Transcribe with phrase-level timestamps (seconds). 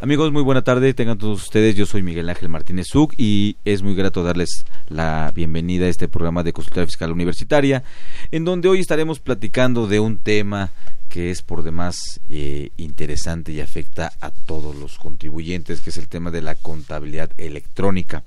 [0.00, 1.74] Amigos, muy buena tarde, tengan todos ustedes.
[1.74, 6.06] Yo soy Miguel Ángel Martínez Zuc y es muy grato darles la bienvenida a este
[6.06, 7.82] programa de Consultoría Fiscal Universitaria,
[8.30, 10.70] en donde hoy estaremos platicando de un tema
[11.08, 16.06] que es por demás eh, interesante y afecta a todos los contribuyentes, que es el
[16.06, 18.22] tema de la contabilidad electrónica.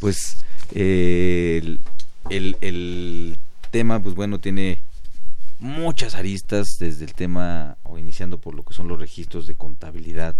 [0.00, 0.38] Pues
[0.74, 1.80] eh, el,
[2.30, 3.38] el, el
[3.70, 4.80] tema, pues bueno, tiene
[5.60, 10.34] muchas aristas, desde el tema, o iniciando por lo que son los registros de contabilidad,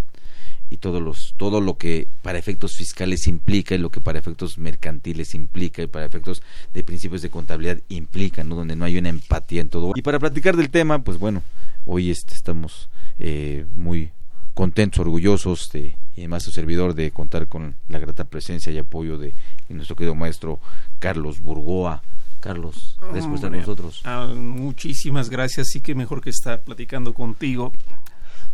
[0.70, 4.58] y todos los todo lo que para efectos fiscales implica y lo que para efectos
[4.58, 6.42] mercantiles implica y para efectos
[6.74, 8.56] de principios de contabilidad implica, ¿no?
[8.56, 9.92] donde no hay una empatía en todo.
[9.94, 11.42] Y para platicar del tema, pues bueno,
[11.84, 14.10] hoy este, estamos eh, muy
[14.54, 19.18] contentos, orgullosos de, y además su servidor de contar con la grata presencia y apoyo
[19.18, 19.34] de,
[19.68, 20.58] de nuestro querido maestro
[20.98, 22.02] Carlos Burgoa.
[22.40, 24.02] Carlos, por estar con nosotros.
[24.04, 27.72] Ah, muchísimas gracias, sí que mejor que estar platicando contigo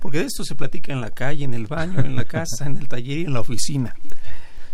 [0.03, 2.77] porque de esto se platica en la calle, en el baño, en la casa, en
[2.77, 3.95] el taller y en la oficina.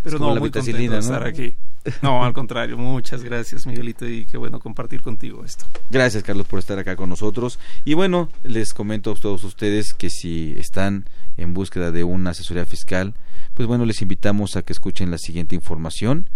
[0.03, 1.55] Pero no, muy contento de estar aquí.
[2.03, 5.67] No, al contrario, muchas gracias Miguelito y qué bueno compartir contigo esto.
[5.91, 7.59] Gracias Carlos por estar acá con nosotros.
[7.85, 11.05] Y bueno, les comento a todos ustedes que si están
[11.37, 13.15] en búsqueda de una asesoría fiscal,
[13.55, 16.29] pues bueno, les invitamos a que escuchen la siguiente información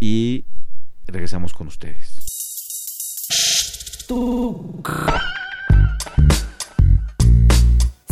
[0.00, 0.44] y
[1.06, 2.18] regresamos con ustedes.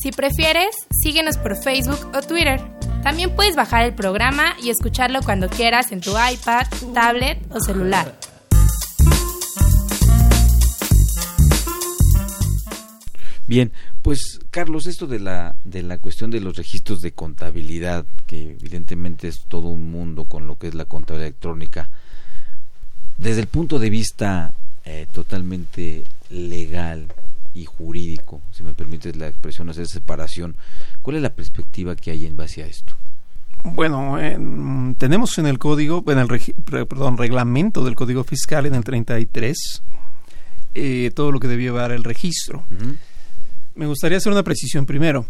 [0.00, 2.58] Si prefieres, síguenos por Facebook o Twitter.
[3.02, 8.18] También puedes bajar el programa y escucharlo cuando quieras en tu iPad, tablet o celular.
[13.46, 18.52] Bien, pues Carlos, esto de la de la cuestión de los registros de contabilidad, que
[18.52, 21.90] evidentemente es todo un mundo con lo que es la contabilidad electrónica,
[23.18, 24.54] desde el punto de vista
[24.86, 27.06] eh, totalmente legal
[27.54, 30.56] y jurídico, si me permites la expresión, hacer separación,
[31.02, 32.94] ¿cuál es la perspectiva que hay en base a esto?
[33.62, 38.74] Bueno, en, tenemos en el código, en el regi, perdón, reglamento del Código Fiscal en
[38.74, 39.82] el 33
[40.74, 42.64] eh, todo lo que debía llevar el registro.
[42.70, 42.96] Uh -huh.
[43.74, 45.26] Me gustaría hacer una precisión primero.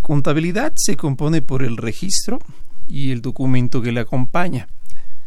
[0.00, 2.38] Contabilidad se compone por el registro
[2.88, 4.68] y el documento que le acompaña.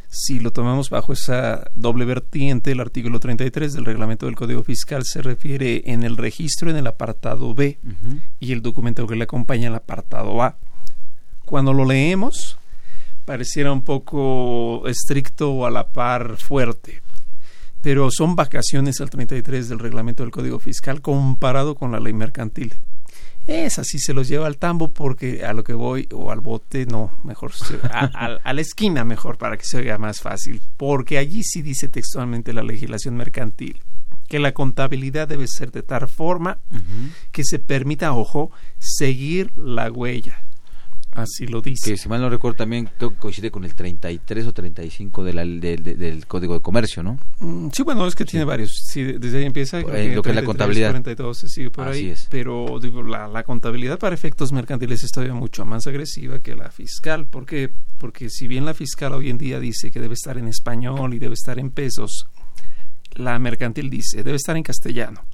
[0.09, 5.03] Si lo tomamos bajo esa doble vertiente, el artículo 33 del reglamento del Código Fiscal
[5.06, 8.22] se refiere en el registro en el apartado B uh -huh.
[8.40, 10.56] y el documento que le acompaña en el apartado A.
[11.45, 12.57] Cuando lo leemos,
[13.25, 17.01] pareciera un poco estricto o a la par fuerte,
[17.81, 22.75] pero son vacaciones al 33 del reglamento del Código Fiscal comparado con la ley mercantil.
[23.47, 26.85] Es así, se los lleva al tambo porque a lo que voy, o al bote,
[26.85, 27.53] no, mejor,
[27.91, 31.61] a, a, a, la esquina mejor para que se oiga más fácil, porque allí sí
[31.61, 33.81] dice textualmente la legislación mercantil
[34.27, 37.11] que la contabilidad debe ser de tal forma uh -huh.
[37.31, 40.44] que se permita, ojo, seguir la huella.
[41.17, 41.91] Así lo dice.
[41.91, 45.33] Que si mal no recuerdo también creo que coincide con el 33 o 35 de
[45.33, 47.17] la, de, de, del Código de Comercio, ¿no?
[47.39, 48.31] Mm, sí, bueno, es que sí.
[48.31, 48.83] tiene varios.
[48.85, 49.79] Sí, desde ahí empieza.
[49.79, 50.89] Eh, lo que 33, es la contabilidad.
[50.91, 52.09] 42 se sigue por Así ahí.
[52.11, 52.27] Es.
[52.29, 56.69] Pero digo, la, la, contabilidad para efectos mercantiles es todavía mucho más agresiva que la
[56.69, 57.25] fiscal.
[57.25, 57.73] ¿Por qué?
[57.97, 61.19] Porque si bien la fiscal hoy en día dice que debe estar en español y
[61.19, 62.27] debe estar en pesos,
[63.15, 65.25] la mercantil dice debe estar en castellano.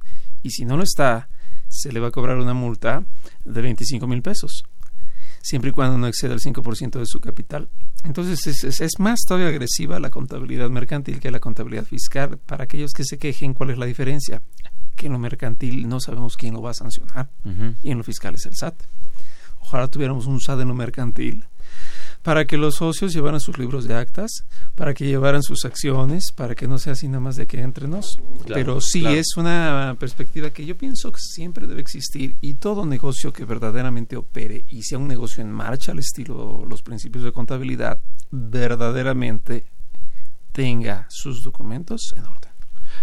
[0.42, 1.28] Y si no lo está,
[1.68, 3.04] se le va a cobrar una multa
[3.44, 4.64] de 25 mil pesos
[5.44, 7.68] siempre y cuando no exceda el 5% de su capital.
[8.02, 12.38] Entonces es, es, es, más todavía agresiva la contabilidad mercantil que la contabilidad fiscal.
[12.38, 14.40] Para aquellos que se quejen, ¿cuál es la diferencia?
[14.96, 17.74] Que en lo mercantil no sabemos quién lo va a sancionar uh -huh.
[17.82, 18.74] y en lo fiscal es el SAT.
[19.60, 21.44] Ojalá tuviéramos un SAT en lo mercantil
[22.24, 24.44] para que los socios llevaran sus libros de actas,
[24.74, 27.86] para que llevaran sus acciones, para que no sea así nada más de que entre
[27.86, 28.16] nos.
[28.16, 29.16] Claro, Pero sí claro.
[29.16, 34.16] es una perspectiva que yo pienso que siempre debe existir y todo negocio que verdaderamente
[34.16, 38.00] opere y sea un negocio en marcha al estilo los principios de contabilidad
[38.30, 39.66] verdaderamente
[40.52, 42.53] tenga sus documentos en orden.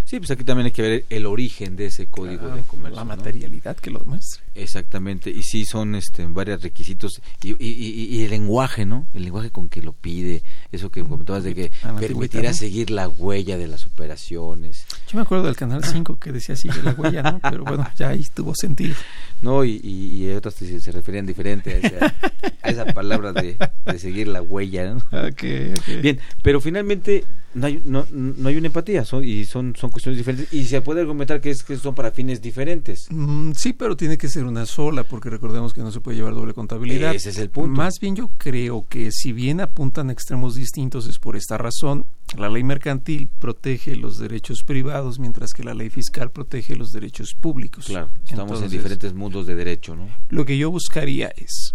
[0.04, 2.96] Sí, pues aquí también hay que ver el origen de ese código Claro, de comercio.
[2.96, 3.16] La ¿no?
[3.16, 4.42] materialidad que lo demuestre.
[4.54, 9.06] Exactamente, y sí son este, varios requisitos y, y- y- y el lenguaje, ¿no?
[9.14, 10.42] El lenguaje con que lo pide,
[10.72, 15.22] eso que comentabas de que Ah, permitirá seguir la huella de las operaciones, Yo me
[15.22, 17.40] acuerdo del Canal 5 que decía así la huella, ¿no?
[17.50, 18.94] Pero bueno, ya ahí tuvo sentido.
[19.40, 19.64] ¿no?
[19.64, 22.14] Y, otras se, se referían diferente a esa,
[22.62, 23.56] a esa palabra de,
[23.86, 24.96] de seguir la huella, ¿no?
[25.28, 25.44] Ok,
[25.78, 26.00] ok.
[26.00, 27.24] Bien, pero finalmente
[27.54, 30.80] no hay, no, no hay una empatía son, y son, son cuestiones diferentes y se
[30.80, 33.06] puede argumentar que, es, que son para fines diferentes.
[33.10, 36.34] Mm, sí, pero tiene que ser una sola, porque recordemos que no se puede llevar
[36.34, 37.14] doble contabilidad.
[37.14, 37.70] Ese es el punto.
[37.76, 42.06] Más bien yo creo que si bien apuntan a extremos distintos es por esta razón.
[42.36, 47.34] La ley mercantil protege los derechos privados, mientras que la ley fiscal protege los derechos
[47.34, 47.86] públicos.
[47.86, 50.08] Claro, estamos Entonces, en diferentes mundos de derecho, ¿no?
[50.30, 51.74] Lo que yo buscaría es,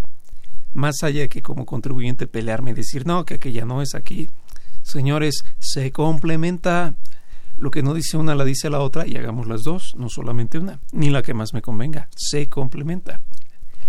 [0.74, 4.30] más allá de que como contribuyente pelearme y decir, no, que aquella no es aquí,
[4.88, 6.96] señores, se complementa.
[7.58, 10.60] Lo que no dice una la dice la otra y hagamos las dos, no solamente
[10.60, 13.20] una, ni la que más me convenga, se complementa.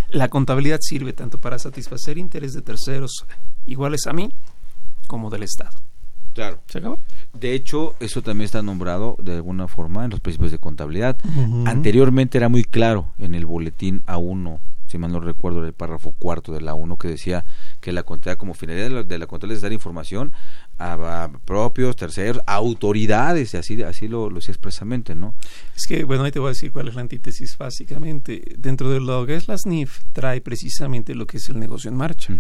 [0.09, 3.27] La contabilidad sirve tanto para satisfacer interés de terceros
[3.67, 4.33] iguales a mí
[5.07, 5.77] como del Estado.
[6.35, 6.61] Claro.
[6.67, 6.99] ¿Se acabó?
[7.35, 11.19] De hecho, eso también está nombrado de alguna forma en los principios de contabilidad.
[11.67, 16.53] Anteriormente era muy claro en el boletín A1, si mal no recuerdo, el párrafo cuarto
[16.53, 17.45] de la A1 que decía
[17.81, 20.33] que la contabilidad como finalidad de la, de la contabilidad es dar información
[20.79, 25.35] a, a propios, terceros, autoridades, y así, así lo, lo decía expresamente, ¿no?
[25.77, 28.43] Es que, bueno, ahí te voy a decir cuál es la antítesis básicamente.
[28.57, 31.97] Dentro de lo que es la SNIF, trae precisamente lo que es el negocio en
[31.97, 32.35] marcha.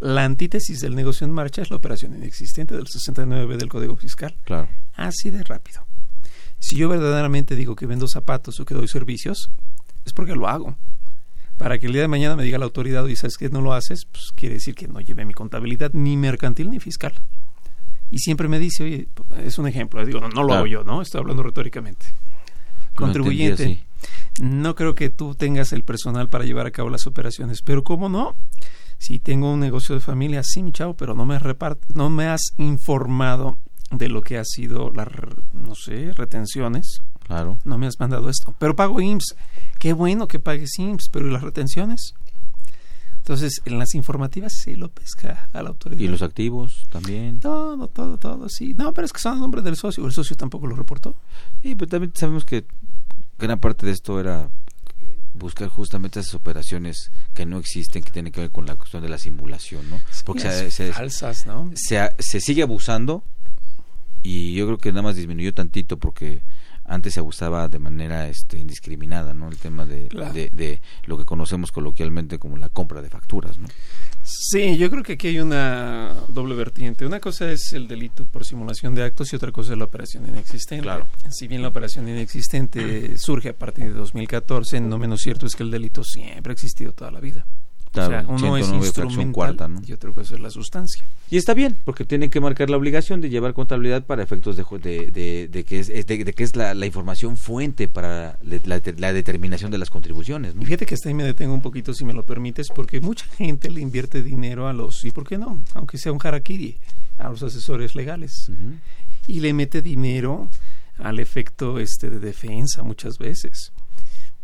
[0.00, 4.34] La antítesis del negocio en marcha es la operación inexistente del 69 del Código Fiscal.
[4.44, 4.68] Claro.
[4.94, 5.86] Así de rápido.
[6.58, 9.50] Si yo verdaderamente digo que vendo zapatos o que doy servicios,
[10.04, 10.76] es porque lo hago.
[11.58, 13.74] Para que el día de mañana me diga la autoridad, y sabes que no lo
[13.74, 17.12] haces, pues quiere decir que no lleve mi contabilidad ni mercantil ni fiscal.
[18.10, 19.08] Y siempre me dice, oye,
[19.44, 20.58] es un ejemplo, digo, no, no lo Claro.
[20.60, 21.00] hago yo, ¿no?
[21.02, 22.06] Estoy hablando retóricamente.
[22.94, 23.84] Contribuyente,
[24.40, 28.08] no creo que tú tengas el personal para llevar a cabo las operaciones, pero ¿cómo
[28.08, 28.36] no?
[28.98, 32.26] Si tengo un negocio de familia, sí, mi chavo, pero no me reparte, no me
[32.26, 33.56] has informado
[33.90, 35.08] de lo que ha sido las,
[35.52, 37.00] no sé, retenciones.
[37.26, 37.58] Claro.
[37.64, 38.54] No me has mandado esto.
[38.58, 39.36] Pero pago IMSS.
[39.78, 42.14] Qué bueno que pagues IMSS, pero ¿y las retenciones?
[43.20, 46.00] Entonces, en las informativas se lo pesca a la autoridad.
[46.00, 47.38] Y los activos también.
[47.38, 48.74] Todo, todo, todo, sí.
[48.74, 50.04] No, pero es que son a nombre del socio.
[50.04, 51.14] El socio tampoco lo reportó.
[51.62, 52.64] Sí, pero también sabemos que
[53.38, 54.48] gran parte de esto era
[55.34, 59.08] buscar justamente esas operaciones que no existen, que tienen que ver con la cuestión de
[59.08, 60.00] la simulación, ¿no?
[60.24, 61.70] Porque se- falsas, ¿no?
[61.76, 63.22] se, se sigue abusando
[64.22, 66.42] y yo creo que nada más disminuyó tantito porque
[66.90, 69.48] antes se abusaba de manera este, indiscriminada, ¿no?
[69.48, 70.32] El tema de, Claro.
[70.32, 73.68] de, de lo que conocemos coloquialmente como la compra de facturas, ¿no?
[74.22, 77.06] Sí, yo creo que aquí hay una doble vertiente.
[77.06, 80.26] Una cosa es el delito por simulación de actos y otra cosa es la operación
[80.26, 80.82] inexistente.
[80.82, 81.06] Claro.
[81.30, 85.62] Si bien la operación inexistente surge a partir de 2014, no menos cierto es que
[85.62, 87.46] el delito siempre ha existido toda la vida.
[87.92, 89.80] Claro, o sea, uno es 109 fracción instrumental cuarta, ¿no?
[89.84, 91.04] y otro cosa es la sustancia.
[91.28, 94.64] Y está bien, porque tienen que marcar la obligación de llevar contabilidad para efectos de,
[94.78, 99.72] de, de, de que es, de, que es la, la información fuente para la, determinación
[99.72, 100.62] de las contribuciones, ¿no?
[100.62, 103.26] Y fíjate que hasta ahí me detengo un poquito, si me lo permites, porque mucha
[103.36, 106.76] gente le invierte dinero a los, y por qué no, aunque sea un harakiri,
[107.18, 108.50] a los asesores legales.
[109.26, 110.48] Y le mete dinero
[110.98, 113.72] al efecto este de defensa muchas veces.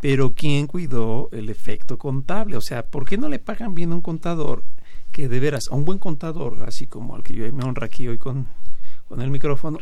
[0.01, 2.57] Pero ¿quién cuidó el efecto contable?
[2.57, 4.63] O sea, ¿por qué no le pagan bien a un contador
[5.13, 8.07] que de veras, a un buen contador, así como al que yo me honra aquí
[8.07, 8.47] hoy con,
[9.09, 9.79] con el micrófono,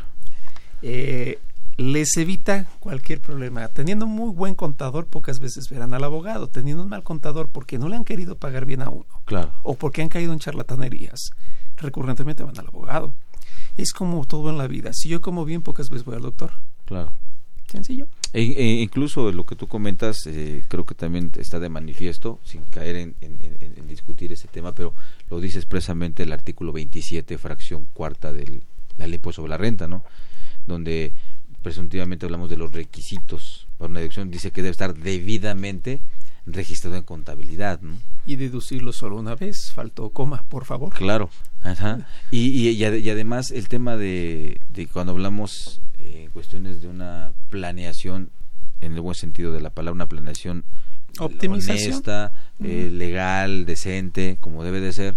[0.83, 1.39] eh,
[1.77, 3.67] les evita cualquier problema?
[3.69, 6.49] Teniendo un muy buen contador, pocas veces verán al abogado.
[6.49, 9.53] Teniendo un mal contador, porque no le han querido pagar bien a uno Claro.
[9.65, 11.31] o porque han caído en charlatanerías,
[11.77, 13.13] recurrentemente van al abogado.
[13.77, 14.91] Es como todo en la vida.
[14.95, 16.53] Si yo como bien, pocas veces voy al doctor.
[16.85, 17.11] Claro.
[17.67, 18.07] Sencillo.
[18.35, 22.63] E- e incluso lo que tú comentas, eh, creo que también está de manifiesto, sin
[22.65, 24.93] caer en, en- en- en discutir ese tema, pero
[25.31, 28.61] lo dice expresamente el artículo 27, fracción cuarta de
[28.99, 30.03] la ley pues, sobre la renta, ¿no?
[30.67, 31.13] Donde
[31.63, 36.01] presuntivamente hablamos de los requisitos para una deducción, dice que debe estar debidamente
[36.47, 37.97] registrado en contabilidad, ¿no?
[38.27, 39.71] Y deducirlo solo una vez.
[39.73, 40.93] Faltó coma, por favor.
[40.93, 41.31] Claro,
[41.63, 42.07] ajá.
[42.31, 46.89] Y, y, y ade- y además el tema de, de cuando hablamos en cuestiones de
[46.89, 48.31] una planeación,
[48.81, 50.65] en el buen sentido de la palabra, una planeación
[51.19, 51.93] Optimización.
[51.93, 52.33] honesta,
[52.63, 55.17] eh, legal, decente, como debe de ser,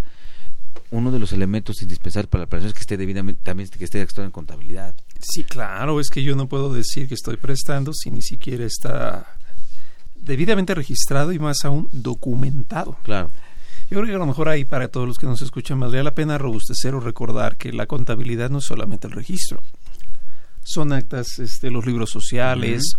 [0.92, 4.00] uno de los elementos indispensables para la planeación es que esté debidamente, también que esté
[4.00, 4.96] registrado en contabilidad.
[5.20, 9.28] Sí, claro, es que yo no puedo decir que estoy prestando si ni siquiera está
[10.16, 12.98] debidamente registrado y más aún documentado.
[13.04, 13.32] Claro.
[13.90, 16.14] Yo creo que a lo mejor ahí para todos los que nos escuchan valdría la
[16.14, 19.62] pena robustecer o recordar que la contabilidad no es solamente el registro.
[20.68, 22.98] Son actas, este, los libros sociales.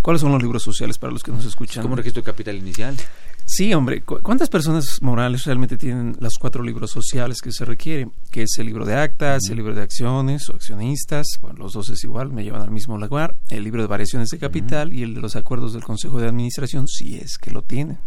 [0.00, 1.82] ¿Cuáles son los libros sociales para los que nos escuchan?
[1.82, 2.96] Como registro de capital inicial.
[3.44, 8.10] Sí, hombre, ¿cuántas personas morales realmente tienen los cuatro libros sociales que se requieren?
[8.30, 11.90] Que es el libro de actas, el libro de acciones o accionistas, bueno, los dos
[11.90, 15.12] es igual, me llevan al mismo lugar, el libro de variaciones de capital y el
[15.14, 17.98] de los acuerdos del Consejo de Administración, si es que lo tienen.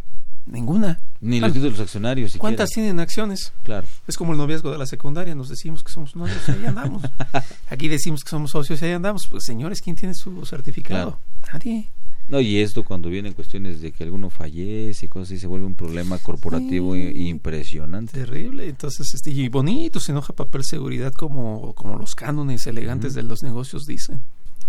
[0.47, 0.99] Ninguna.
[1.19, 2.35] Ni los títulos accionarios.
[2.37, 3.53] ¿Cuántas tienen acciones?
[3.63, 3.87] Claro.
[4.07, 7.03] Es como el noviazgo de la secundaria, nos decimos que somos novios y ahí andamos.
[7.69, 9.27] Aquí decimos que somos socios y ahí andamos.
[9.29, 11.19] Pues señores, ¿quién tiene su certificado?
[11.51, 11.89] Nadie.
[12.29, 15.65] No, y esto cuando vienen cuestiones de que alguno fallece y cosas así, se vuelve
[15.65, 18.11] un problema corporativo impresionante.
[18.11, 18.67] Terrible.
[18.67, 23.43] Entonces, este, y bonito, se enoja papel seguridad como, como los cánones elegantes de los
[23.43, 24.23] negocios dicen.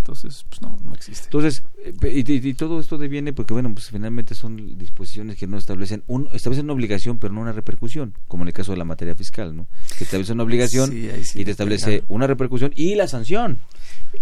[0.09, 1.25] Entonces, pues no, no existe.
[1.25, 6.03] Entonces, eh, y, todo esto deviene porque, bueno, pues finalmente son disposiciones que no establecen,
[6.07, 9.15] un, establecen una obligación, pero no una repercusión, como en el caso de la materia
[9.15, 9.67] fiscal, ¿no?
[9.99, 13.59] Que establece una obligación y te establece una repercusión y la sanción.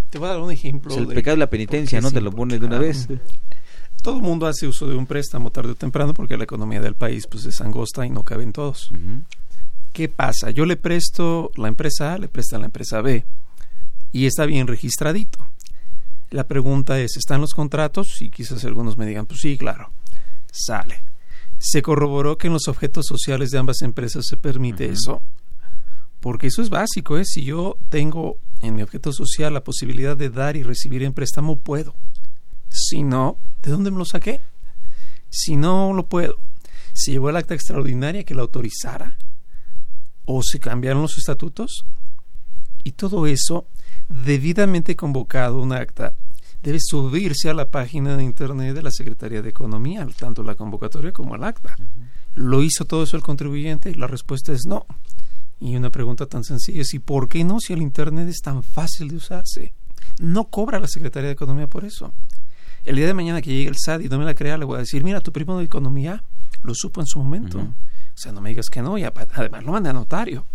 [0.09, 0.93] Te voy a dar un ejemplo.
[0.93, 2.11] el pecado es la penitencia, ¿no?
[2.11, 3.07] Te lo pones de una vez.
[4.03, 6.95] Todo el mundo hace uso de un préstamo tarde o temprano porque la economía del
[6.95, 8.89] país pues es angosta y no caben todos.
[9.93, 10.51] ¿Qué pasa?
[10.51, 13.23] Yo le presto la empresa A, le presta la empresa B
[14.11, 15.47] y está bien registradito
[16.29, 18.21] la pregunta es, ¿están los contratos?
[18.21, 19.91] Y quizás algunos me digan, pues sí, claro,
[20.51, 21.03] sale.
[21.57, 25.21] Se corroboró que en los objetos sociales de ambas empresas se permite eso,
[26.19, 27.25] porque eso es básico, ¿eh?
[27.25, 31.57] Si yo tengo en mi objeto social la posibilidad de dar y recibir en préstamo,
[31.57, 31.95] puedo.
[32.69, 34.41] Si no, ¿de dónde me lo saqué?
[35.29, 36.37] Si no lo puedo,
[36.93, 39.17] se llevó el acta extraordinaria que la autorizara,
[40.25, 41.85] o se cambiaron los estatutos,
[42.83, 43.67] y todo eso
[44.09, 46.13] debidamente convocado un acta
[46.61, 51.11] debe subirse a la página de internet de la Secretaría de Economía, tanto la convocatoria
[51.11, 51.75] como el acta.
[52.35, 53.95] ¿Lo hizo todo eso el contribuyente?
[53.95, 54.85] La respuesta es no.
[55.59, 58.63] Y una pregunta tan sencilla es ¿y por qué no si el internet es tan
[58.63, 59.73] fácil de usarse?
[60.19, 62.13] No cobra la Secretaría de Economía por eso.
[62.83, 64.77] El día de mañana que llegue el SAT y no me la crea, le voy
[64.77, 66.23] a decir, mira, tu primo de Economía
[66.63, 67.59] lo supo en su momento.
[67.59, 67.73] O
[68.19, 70.45] sea, no me digas que no, y además lo manda a notario.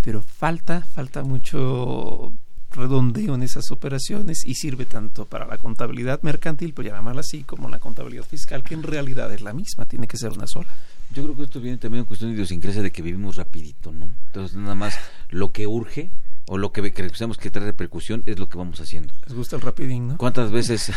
[0.00, 2.34] Pero falta, falta mucho
[2.74, 7.68] redondeo en esas operaciones y sirve tanto para la contabilidad mercantil, por llamarla así, como
[7.68, 10.68] la contabilidad fiscal, que en realidad es la misma, tiene que ser una sola.
[11.14, 14.08] Yo creo que esto viene también en cuestión de idiosincrasia de que vivimos rapidito, ¿no?
[14.26, 14.98] Entonces nada más
[15.30, 16.10] lo que urge
[16.46, 19.14] o lo que creemos que trae repercusión es lo que vamos haciendo.
[19.26, 20.16] Les gusta el rapidín, ¿no?
[20.18, 20.92] ¿Cuántas veces,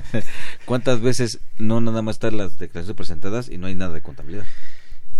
[0.66, 4.44] cuántas veces no nada más están las declaraciones presentadas y no hay nada de contabilidad?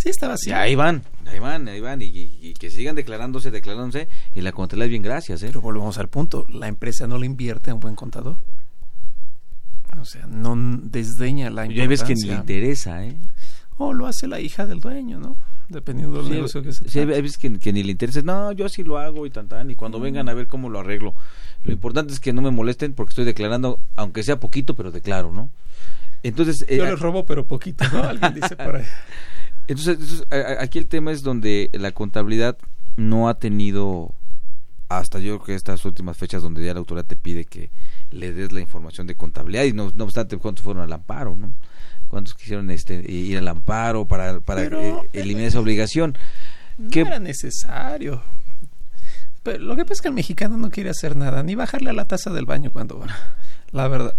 [0.02, 0.50] Sí, estaba así.
[0.50, 5.02] ahí van, ahí van, ahí van, y, que sigan declarándose, declarándose, y la contabilidad bien,
[5.02, 5.44] gracias.
[5.44, 5.46] ¿eh?
[5.46, 8.38] Pero volvemos al punto, la empresa no le invierte a un buen contador.
[10.00, 11.84] O sea, no desdeña la importancia.
[11.84, 13.16] Ya ves que ni le interesa, ¿eh?
[13.78, 15.36] O lo hace la hija del dueño, ¿no?
[15.68, 18.82] Dependiendo del negocio que se Sí, hay veces que, ni le interesa, no, yo así
[18.82, 21.14] lo hago y tan tan, y cuando vengan a ver cómo lo arreglo.
[21.62, 25.30] Lo importante es que no me molesten porque estoy declarando, aunque sea poquito, pero declaro,
[25.30, 25.48] ¿no?
[26.24, 26.66] Entonces...
[26.68, 28.02] Yo eh, les robo, pero poquito, ¿no?
[28.02, 28.84] Alguien dice por ahí.
[29.72, 30.24] Entonces,
[30.58, 32.56] aquí el tema es donde la contabilidad
[32.96, 34.14] no ha tenido,
[34.88, 37.70] hasta yo creo que estas últimas fechas donde ya la autoridad te pide que
[38.10, 41.52] le des la información de contabilidad y no, obstante cuántos fueron al amparo, ¿no?
[42.08, 46.16] Cuántos quisieron este, ir al amparo para, para eh, eliminar esa obligación.
[46.76, 48.22] No era necesario.
[49.42, 51.94] Pero lo que pasa es que el mexicano no quiere hacer nada, ni bajarle a
[51.94, 53.06] la taza del baño cuando va.
[53.72, 54.14] La verdad.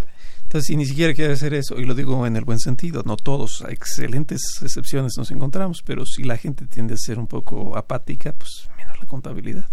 [0.62, 3.64] Si ni siquiera quiere hacer eso, y lo digo en el buen sentido, no todos,
[3.68, 8.70] excelentes excepciones nos encontramos, pero si la gente tiende a ser un poco apática, pues
[8.78, 9.68] menos la contabilidad.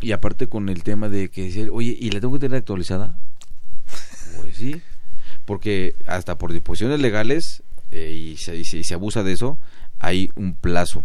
[0.00, 3.16] Y aparte con el tema de que decir, oye, ¿y la tengo que tener actualizada?
[4.36, 4.82] Pues sí,
[5.44, 9.58] porque hasta por disposiciones legales, eh, y, se, se abusa de eso,
[10.00, 11.04] hay un plazo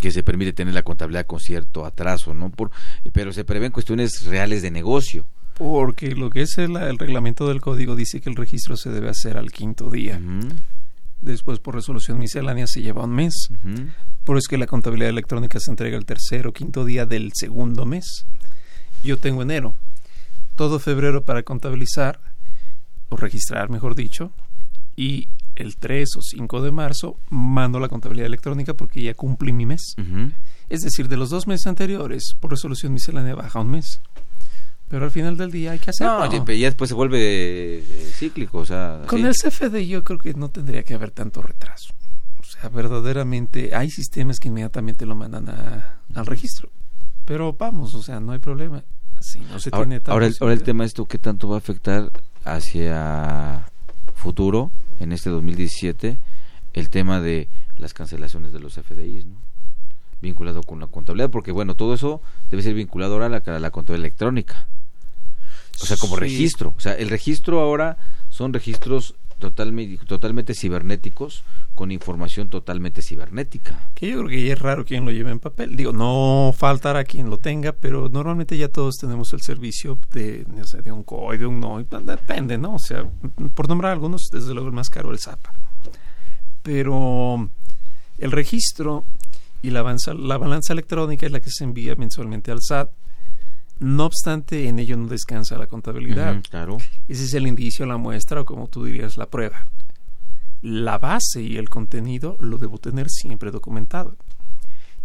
[0.00, 2.50] que se permite tener la contabilidad con cierto atraso, ¿no?
[2.50, 2.72] Por,
[3.12, 5.26] pero se prevén cuestiones reales de negocio
[5.58, 9.36] porque lo que es el, reglamento del código dice que el registro se debe hacer
[9.36, 10.20] al quinto día.
[11.20, 13.34] Después, por resolución miscelánea, se lleva un mes.
[14.24, 17.32] Por eso es que la contabilidad electrónica se entrega el tercer o quinto día del
[17.34, 18.26] segundo mes.
[19.02, 19.74] Yo tengo enero,
[20.54, 22.20] todo febrero para contabilizar,
[23.08, 24.32] o registrar, mejor dicho,
[24.96, 29.66] y el 3 o 5 de marzo mando la contabilidad electrónica porque ya cumplí mi
[29.66, 29.94] mes.
[30.68, 34.00] Es decir, de los dos meses anteriores, por resolución miscelánea baja un mes.
[34.88, 36.26] Pero al final del día hay que hacerlo.
[36.26, 39.02] No, y después se vuelve eh, cíclico, o sea...
[39.06, 41.92] Con el CFD yo creo que no tendría que haber tanto retraso.
[42.40, 45.48] O sea, verdaderamente hay sistemas que inmediatamente lo mandan
[46.14, 46.70] al registro.
[47.26, 48.82] Pero vamos, o sea, no hay problema.
[49.20, 51.56] Si no se ahora, tiene ahora, el, ahora el tema es esto, ¿qué tanto va
[51.56, 52.10] a afectar
[52.44, 53.66] hacia
[54.14, 56.18] futuro, en este 2017,
[56.72, 59.36] el tema de las cancelaciones de los FDIs, ¿no?
[60.20, 63.58] vinculado con la contabilidad, porque bueno, todo eso debe ser vinculado ahora a la, a
[63.58, 64.66] la contabilidad electrónica.
[65.80, 66.20] O sea, como Sí.
[66.20, 66.74] registro.
[66.76, 67.96] O sea, el registro ahora
[68.30, 71.44] son registros totalmente, totalmente cibernéticos
[71.76, 73.88] con información totalmente cibernética.
[73.94, 75.76] Que yo creo que ya es raro quien lo lleve en papel.
[75.76, 80.64] Digo, no faltará quien lo tenga, pero normalmente ya todos tenemos el servicio de, no
[80.64, 82.74] sé, de un COI, de un NOI, depende, ¿no?
[82.74, 83.04] O sea,
[83.54, 85.52] por nombrar algunos, desde luego el más caro, el ZAPA.
[86.62, 87.48] Pero
[88.18, 89.04] el registro
[89.62, 92.90] y la, avanza- la balanza electrónica es la que se envía mensualmente al SAT.
[93.80, 96.40] No obstante, en ello no descansa la contabilidad.
[96.50, 96.78] Claro.
[97.06, 99.66] Ese es el indicio, la muestra o como tú dirías, la prueba.
[100.62, 104.16] La base y el contenido lo debo tener siempre documentado.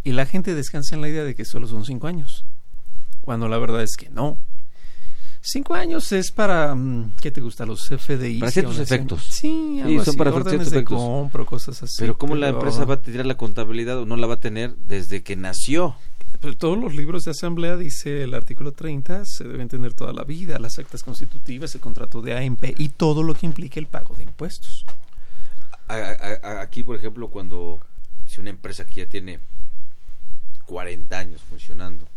[0.03, 2.45] Y la gente descansa en la idea de que solo son cinco años,
[3.21, 4.37] cuando la verdad es que no.
[5.45, 7.65] Cinco años es para, mm, ¿qué te gusta?
[7.65, 8.39] Los FDI.
[8.39, 9.23] Para ciertos efectos.
[9.23, 9.41] Sí,
[9.75, 10.97] Sí, algo son así, para órdenes de efectos.
[10.97, 11.95] compra, cosas así.
[11.99, 14.73] pero ¿cómo la empresa va a tirar la contabilidad o no la va a tener
[14.77, 15.95] desde que nació?
[16.41, 20.23] Pues todos los libros de asamblea, dice el artículo 30, se deben tener toda la
[20.25, 24.13] vida, las actas constitutivas, el contrato de AMP y todo lo que implique el pago
[24.15, 24.85] de impuestos.
[25.87, 27.79] A- a- a- aquí, por ejemplo, cuando
[28.25, 29.39] si una empresa que ya tiene
[30.65, 32.07] 40 años funcionando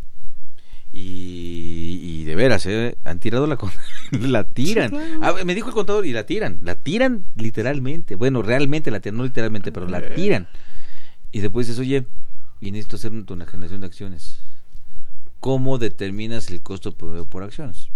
[0.92, 2.96] y, y de veras, ¿eh?
[3.04, 3.58] han tirado la
[4.12, 4.90] la tiran.
[4.90, 5.20] Sí, claro.
[5.40, 8.14] Ah, me dijo el contador y la tiran, la tiran literalmente.
[8.16, 10.48] Bueno, realmente la tiran, no literalmente, pero la tiran.
[11.32, 12.06] Y después dices, oye,
[12.60, 14.38] y necesito hacer una generación de acciones.
[15.40, 17.88] ¿Cómo determinas el costo por, por acciones?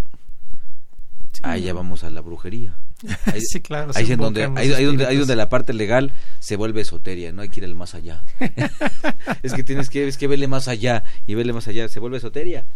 [1.32, 1.40] Sí.
[1.42, 2.76] Ahí ya vamos a la brujería.
[3.26, 6.56] Ahí, Sí, claro, ahí es donde, ahí, ahí donde, ahí donde la parte legal se
[6.56, 8.22] vuelve esoteria, no hay que ir al más allá.
[9.42, 12.18] es que tienes que, es que verle más allá y verle más allá, se vuelve
[12.18, 12.66] esoteria.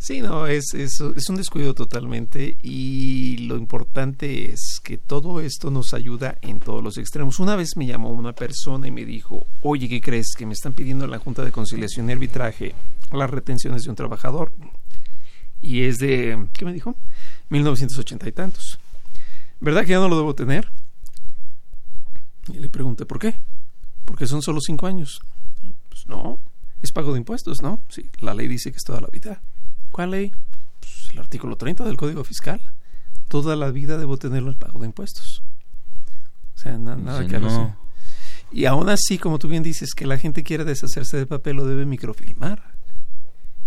[0.00, 5.70] Sí, no, es, es, es un descuido totalmente y lo importante es que todo esto
[5.70, 7.38] nos ayuda en todos los extremos.
[7.38, 10.32] Una vez me llamó una persona y me dijo, oye, ¿qué crees?
[10.34, 12.74] Que me están pidiendo en la Junta de Conciliación y Arbitraje
[13.12, 14.54] las retenciones de un trabajador.
[15.60, 16.96] Y es de, ¿qué me dijo?
[17.50, 18.78] 1980 y tantos.
[19.60, 20.66] ¿Verdad que ya no lo debo tener?
[22.48, 23.34] Y le pregunté, ¿por qué?
[24.06, 25.20] Porque son solo cinco años.
[25.90, 26.38] Pues no,
[26.80, 27.80] es pago de impuestos, ¿no?
[27.90, 29.42] Sí, la ley dice que es toda la vida.
[29.90, 30.32] ¿Cuál ley?
[30.80, 32.60] Pues el artículo 30 del Código Fiscal.
[33.28, 35.42] Toda la vida debo tenerlo el pago de impuestos.
[36.54, 37.76] O sea, na- nada que no.
[38.52, 41.64] Y aún así, como tú bien dices, que la gente quiere deshacerse de papel lo
[41.64, 42.74] debe microfilmar.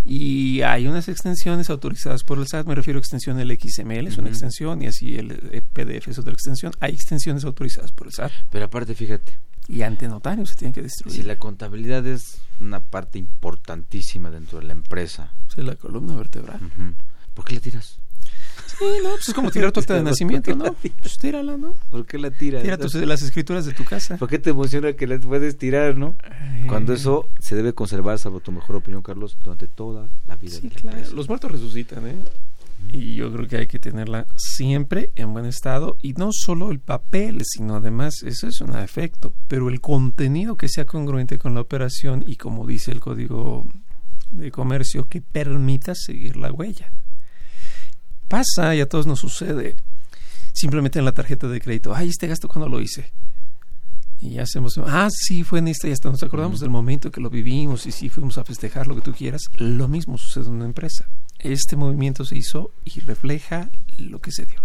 [0.06, 4.18] Y hay unas extensiones autorizadas por el SAT, me refiero a extensión el XML, es
[4.18, 6.74] una extensión, y así el PDF es otra extensión.
[6.82, 8.32] Hay extensiones autorizadas por el SAT.
[8.52, 11.16] Pero aparte, fíjate, Y ante notario se tienen que destruir.
[11.16, 16.60] si la contabilidad es una parte importantísima dentro de la empresa, Sí, la columna vertebral.
[16.62, 16.94] ujú,
[17.34, 17.98] ¿por qué la tiras?
[18.68, 20.74] Sí, no, pues es como tirar tu acta de ¿Por qué nacimiento, ¿no?
[21.00, 21.76] Pues tírala, ¿no?
[21.90, 22.64] ¿Por qué la tiras?
[22.64, 24.18] Tira tus, las escrituras de tu casa.
[24.18, 26.16] ¿Por qué te emociona que la puedes tirar, no?
[26.68, 30.62] Cuando eso se debe conservar, salvo tu mejor opinión, Carlos, durante toda la vida Sí,
[30.68, 30.98] de la claro.
[30.98, 31.16] empresa.
[31.16, 32.16] Los muertos resucitan, ¿eh?
[32.92, 35.98] Y yo creo que hay que tenerla siempre en buen estado.
[36.02, 40.70] Y no solo el papel, sino además, eso es un efecto, pero el contenido que
[40.70, 43.66] sea congruente con la operación y como dice el código
[44.32, 46.92] de comercio, que permita seguir la huella.
[48.28, 49.76] Pasa y a todos nos sucede.
[50.54, 53.12] Simplemente en la tarjeta de crédito, ay, este gasto cuando lo hice.
[54.26, 57.20] Y ya hacemos, ah, sí, fue en esta y hasta nos acordamos del momento que
[57.20, 59.42] lo vivimos y sí fuimos a festejar lo que tú quieras.
[59.58, 61.10] Lo mismo sucede en una empresa.
[61.40, 64.62] Este movimiento se hizo y refleja lo que se dio.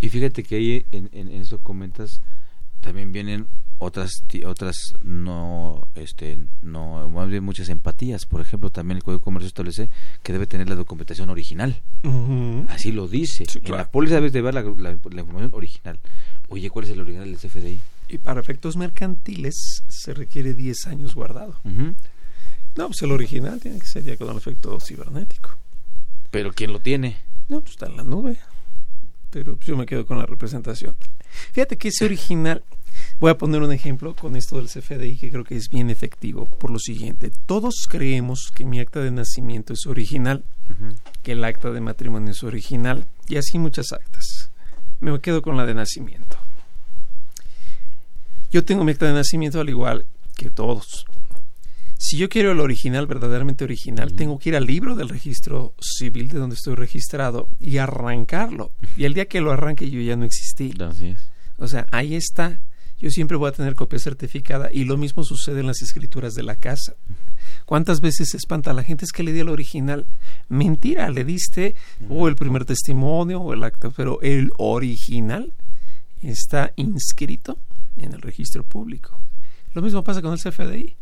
[0.00, 2.22] Y fíjate que ahí en, en- eso comentas
[2.80, 3.46] también vienen
[3.78, 8.24] otras otras no este no más bien muchas empatías.
[8.24, 9.90] Por ejemplo también el código de comercio establece
[10.22, 11.82] que debe tener la documentación original.
[12.68, 13.44] Así lo dice.
[13.46, 15.98] Sí, en la póliza debes de ver la, la- la información original.
[16.48, 17.78] Oye cuál es el original del CFDI
[18.12, 21.56] Y para efectos mercantiles se requiere 10 años guardado.
[21.64, 25.56] No, pues el original tiene que ser ya con el efecto cibernético.
[26.30, 27.16] pero quién lo tiene
[27.48, 28.36] No, pues está en la nube.
[29.30, 30.94] Pero pues, yo me quedo con la representación.
[31.52, 32.62] Fíjate que ese original,
[33.18, 36.44] voy a poner un ejemplo con esto del CFDI que creo que es bien efectivo
[36.44, 37.30] por lo siguiente.
[37.46, 40.44] Todos creemos que mi acta de nacimiento es original,
[41.22, 44.50] que el acta de matrimonio es original y así muchas actas.
[45.00, 46.36] Me quedo con la de nacimiento.
[48.52, 50.04] Yo tengo mi acta de nacimiento al igual
[50.36, 51.06] que todos.
[51.96, 56.28] Si yo quiero el original, verdaderamente original, tengo que ir al libro del registro civil
[56.28, 58.72] de donde estoy registrado y arrancarlo.
[58.98, 60.74] Y el día que lo arranque yo ya no existí.
[60.82, 62.60] así es O sea, ahí está.
[63.00, 66.42] Yo siempre voy a tener copia certificada y lo mismo sucede en las escrituras de
[66.42, 66.94] la casa.
[67.64, 69.06] ¿Cuántas veces se espanta a la gente?
[69.06, 70.04] Es que le di el original.
[70.50, 71.74] Mentira, le diste
[72.10, 75.54] o el primer testimonio o el acta, pero el original
[76.20, 77.56] está inscrito
[77.96, 79.20] en el registro público.
[79.74, 80.96] Lo mismo pasa con el CFDI.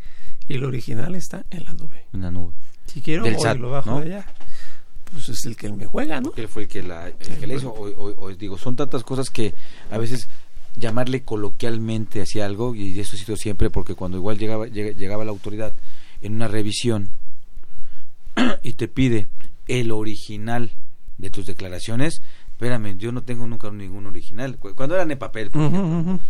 [0.49, 2.07] Y el original está en la nube.
[2.13, 2.53] En la nube.
[2.87, 4.01] Si quiero, Del hoy SAT, lo bajo ¿no?
[4.01, 4.27] de allá.
[5.13, 6.33] Pues es el que me juega, ¿no?
[6.37, 7.71] Él fue el que la, el que la hizo.
[7.73, 9.55] O, o- o digo, son tantas cosas que
[9.91, 10.29] a veces
[10.77, 15.25] llamarle coloquialmente hacia algo, y eso ha sido siempre porque cuando igual llegaba, llega- llegaba
[15.25, 15.73] la autoridad
[16.23, 17.11] en una revisión
[18.63, 19.27] y te pide
[19.69, 20.71] el original
[21.19, 22.23] de tus declaraciones,
[22.53, 24.59] espérame, yo no tengo nunca ningún original.
[24.59, 26.21] Cu- Cuando eran en papel, por ejemplo, ujú.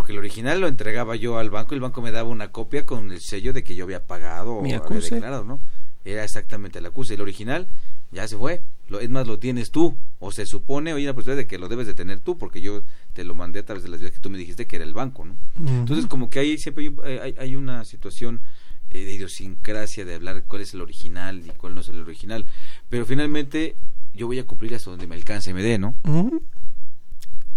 [0.00, 2.86] Porque el original lo entregaba yo al banco y el banco me daba una copia
[2.86, 5.16] con el sello de que yo había pagado o Mi había acuse.
[5.16, 5.60] declarado, ¿no?
[6.06, 7.12] Era exactamente el acuse.
[7.12, 7.66] El original
[8.10, 8.62] ya se fue.
[8.88, 9.94] Lo, es más, lo tienes tú.
[10.18, 12.62] O se supone, o hay una posibilidad de que lo debes de tener tú, porque
[12.62, 12.82] yo
[13.12, 14.94] te lo mandé a través de las vías que tú me dijiste que era el
[14.94, 15.36] banco, ¿no?
[15.68, 18.40] Entonces, como que ahí siempre hay, eh, hay, hay una situación
[18.88, 22.46] eh, de idiosincrasia de hablar cuál es el original y cuál no es el original.
[22.88, 23.76] Pero finalmente,
[24.14, 25.94] yo voy a cumplir hasta donde me alcance y me dé, ¿no?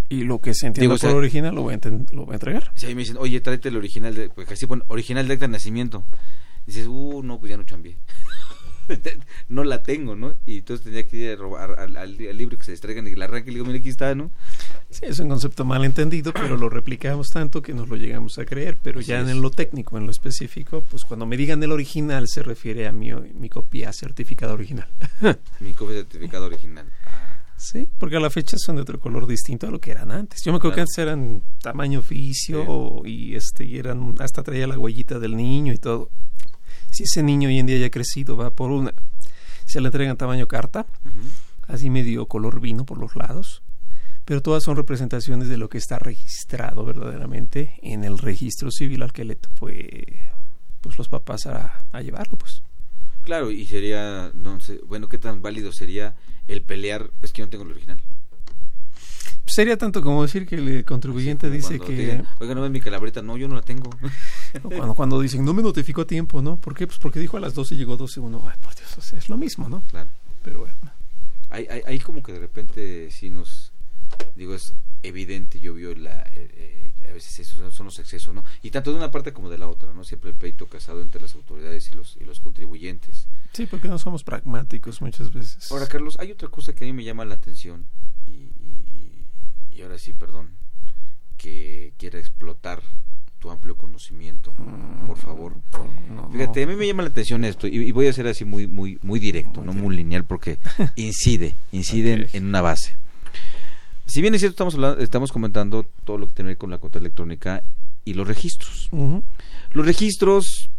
[0.08, 1.78] Y lo que se entienda Digo, o sea- por original lo voy, a
[2.12, 2.70] lo voy a entregar.
[2.74, 5.46] Si ahí me dicen, oye, tráete el original, de, pues así pone, original de acta
[5.46, 6.04] de nacimiento.
[6.66, 7.96] Dices, uh, no, pues ya no chambié.
[9.48, 10.34] no la tengo, ¿no?
[10.44, 13.14] Y entonces tenía que ir a robar al, al- al libro que se distraigan y
[13.14, 14.30] la arranque y le digo, mira, aquí está, ¿no?
[14.90, 18.44] Sí, es un concepto mal entendido, pero lo replicamos tanto que nos lo llegamos a
[18.44, 18.76] creer.
[18.82, 19.28] Pero Así ya es.
[19.28, 22.92] en lo técnico, en lo específico, pues cuando me digan el original se refiere a
[22.92, 24.88] mi, mi copia certificada original.
[25.60, 26.86] Mi copia de certificado original.
[27.64, 30.42] Sí, porque a la fecha son de otro color distinto a lo que eran antes.
[30.44, 30.86] Yo me acuerdo Claro.
[30.86, 32.66] que antes eran tamaño oficio Sí.
[32.68, 36.10] o- y este y eran hasta traía la huellita del niño y todo.
[36.90, 38.92] Si ese niño hoy en día ya ha crecido, va por una
[39.66, 41.26] se le entregan tamaño carta, Ujú.
[41.68, 43.62] así medio color vino por los lados,
[44.26, 49.12] pero todas son representaciones de lo que está registrado verdaderamente en el registro civil al
[49.12, 50.18] que le fue
[50.82, 52.62] pues los papás a, a llevarlo, pues.
[53.24, 56.14] Claro, y sería, no sé, bueno, ¿qué tan válido sería
[56.46, 57.10] el pelear?
[57.22, 58.00] Es que yo no tengo el original.
[59.46, 62.80] Sería tanto como decir que el contribuyente Como dice que digan, Oiga, no ves mi
[62.80, 63.90] calabrita, no, yo no la tengo.
[64.62, 66.56] Cuando, cuando dicen, no me notificó a tiempo, ¿no?
[66.56, 66.86] ¿Por qué?
[66.86, 69.18] Pues porque dijo a las 12 y llegó 12 uno, ay, por Dios, o sea,
[69.18, 69.82] es lo mismo, ¿no?
[69.90, 70.08] claro.
[70.42, 70.74] Pero bueno.
[71.50, 73.72] Ahí, ahí, ahí como que de repente sí nos,
[74.36, 78.44] digo, es evidente, yo vio la, eh, eh, a veces esos son- los excesos, ¿no?
[78.62, 80.04] Y tanto de una parte como de la otra, ¿no?
[80.04, 83.26] Siempre el pleito casado entre las autoridades y los, y los contribuyentes.
[83.52, 85.70] Sí, porque no somos pragmáticos muchas veces.
[85.70, 87.84] Ahora, Carlos, hay otra cosa que a mí me llama la atención
[88.26, 89.26] y, y-
[89.76, 90.50] y ahora sí, perdón,
[91.36, 92.82] que quiera explotar
[93.38, 94.54] tu amplio conocimiento,
[95.06, 95.54] por favor.
[96.10, 96.72] No, Fíjate, a no.
[96.72, 99.20] mí me llama la atención esto y, y voy a ser así muy muy muy
[99.20, 100.58] directo, no muy lineal porque
[100.96, 102.34] incide, incide en- Ok.
[102.34, 102.96] en, una base.
[104.06, 106.70] Si bien es cierto estamos hablando, estamos comentando todo lo que tiene que ver con
[106.70, 107.62] la cuenta electrónica
[108.04, 108.88] y los registros.
[109.72, 110.70] Los registros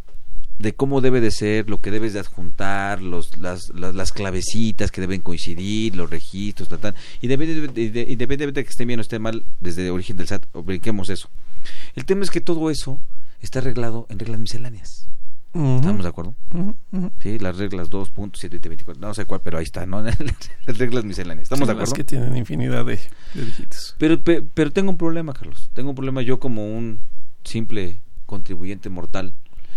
[0.60, 4.90] de cómo debe de ser, lo que debes de adjuntar, los, las, las, las clavecitas
[4.92, 6.96] que deben coincidir, los registros, tal, tal.
[7.22, 10.28] Independientemente de, de- independientemente de que esté bien o esté mal desde el origen del
[10.28, 11.30] SAT, brinquemos eso.
[11.96, 13.00] El tema es que todo eso
[13.42, 15.08] está arreglado en reglas misceláneas.
[15.56, 15.76] Ujú.
[15.78, 16.36] ¿Estamos de acuerdo?
[16.54, 17.12] Ujú, ujú.
[17.20, 20.02] Sí, las reglas 2.724, no sé cuál, pero ahí está, ¿no?
[20.66, 21.44] las reglas misceláneas.
[21.46, 21.94] ¿Estamos de las acuerdo?
[21.96, 23.00] que tienen infinidad de,
[23.34, 23.96] de dígitos.
[23.98, 25.70] Pero, pe- pero tengo un problema, Carlos.
[25.74, 27.00] Tengo un problema yo como un
[27.44, 29.34] simple contribuyente mortal,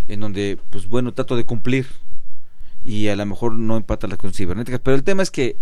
[0.09, 1.87] en donde, pues bueno, trato de cumplir
[2.85, 4.81] y a lo mejor no empata las cosas cibernéticas.
[4.81, 5.57] Pero el tema es que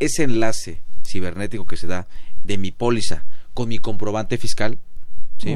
[0.00, 2.06] ese enlace cibernético que se da
[2.44, 4.78] de mi póliza con mi comprobante fiscal,
[5.38, 5.54] ¿sí?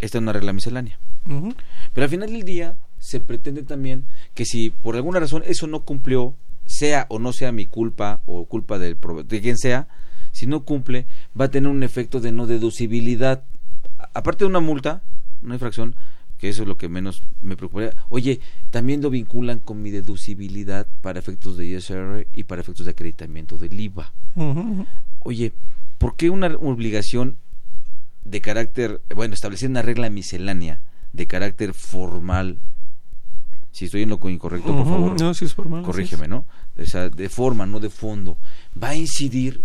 [0.00, 0.98] Esta es una regla miscelánea.
[1.24, 5.84] Pero al final del día se pretende también que si por alguna razón eso no
[5.84, 8.96] cumplió, sea o no sea mi culpa o culpa del
[9.28, 9.88] de quien sea,
[10.32, 11.04] si no cumple,
[11.38, 13.44] va a tener un efecto de no deducibilidad.
[14.14, 15.02] Aparte de una multa,
[15.42, 15.94] una infracción,
[16.38, 17.92] que eso es lo que menos me preocuparía.
[18.08, 18.40] Oye,
[18.70, 23.58] también lo vinculan con mi deducibilidad para efectos de ISR y para efectos de acreditamiento
[23.58, 24.14] del IVA.
[25.20, 25.52] Oye,
[25.98, 27.36] ¿por qué una obligación
[28.24, 30.80] de carácter, bueno, establecer una regla miscelánea
[31.12, 32.58] de carácter formal?
[33.74, 35.82] Si estoy en lo incorrecto, por favor, No, sí es formal.
[35.82, 36.46] corrígeme, ¿no?
[36.80, 38.38] O sea, de forma, no de fondo.
[38.80, 39.64] Va a incidir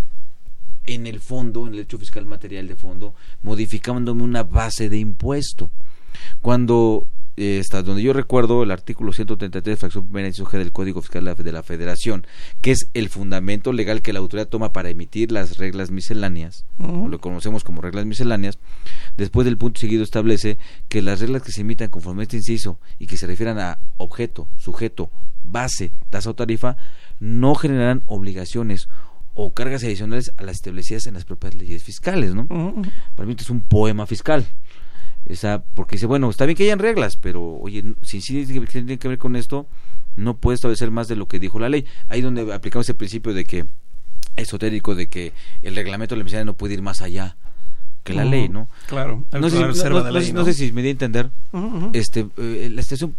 [0.87, 5.69] en el fondo, en el hecho fiscal material de fondo, modificándome una base de impuesto.
[6.41, 7.05] Cuando,
[7.39, 11.23] eh, hasta donde yo recuerdo, el artículo 133, fracción primera inciso G del Código Fiscal
[11.23, 12.27] de la- de la Federación,
[12.61, 16.65] que es el fundamento legal que la autoridad toma para emitir las reglas misceláneas.
[16.79, 17.07] Ujú.
[17.09, 18.59] lo conocemos como reglas misceláneas,
[19.17, 20.57] después del punto seguido establece
[20.89, 23.79] que las reglas que se emitan conforme a este inciso y que se refieran a
[23.97, 25.09] objeto, sujeto,
[25.43, 26.77] base, tasa o tarifa,
[27.19, 28.89] no generarán obligaciones
[29.33, 32.45] o cargas adicionales a las establecidas en las propias leyes fiscales, ¿no?
[33.15, 34.45] Para mí esto es un poema fiscal.
[35.29, 38.71] Esa, porque dice, bueno, está bien que hayan reglas, pero oye, si sí tiene que-
[38.71, 39.67] tiene que ver con esto,
[40.17, 41.85] no puede establecer más de lo que dijo la ley.
[42.07, 43.65] Ahí donde aplicamos el principio de que
[44.35, 45.31] esotérico de que
[45.63, 47.37] el reglamento de la miscelánea no puede ir más allá.
[48.03, 48.67] que la ley, ¿no?
[48.87, 49.57] Claro, no, sé,
[50.21, 51.29] si, no, sé si me di a entender.
[51.93, 53.13] Este, eh, la estación,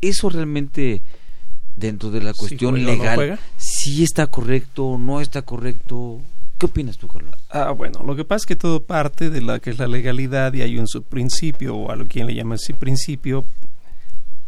[0.00, 1.02] eso realmente
[1.74, 3.16] dentro de la cuestión legal,
[3.58, 6.20] si está correcto, no está correcto.
[6.58, 7.34] ¿Qué opinas tú, Carlos?
[7.50, 10.54] Ah, bueno, lo que pasa es que todo parte de la que es la legalidad
[10.54, 13.44] y hay un subprincipio, o a lo quien le llama ese principio,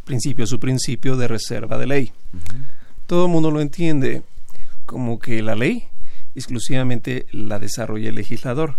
[0.05, 2.13] principio, su principio de reserva de ley.
[3.07, 4.23] Todo el mundo lo entiende
[4.87, 5.85] como que la ley
[6.35, 8.77] exclusivamente la desarrolla el legislador.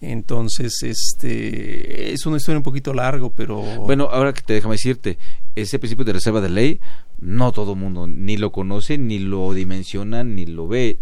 [0.00, 5.16] Entonces, este es una historia un poquito largo, pero bueno, ahora que te déjame decirte,
[5.54, 6.80] ese principio de reserva de ley
[7.20, 10.98] no todo el mundo ni lo conoce, ni lo dimensiona, ni lo ve.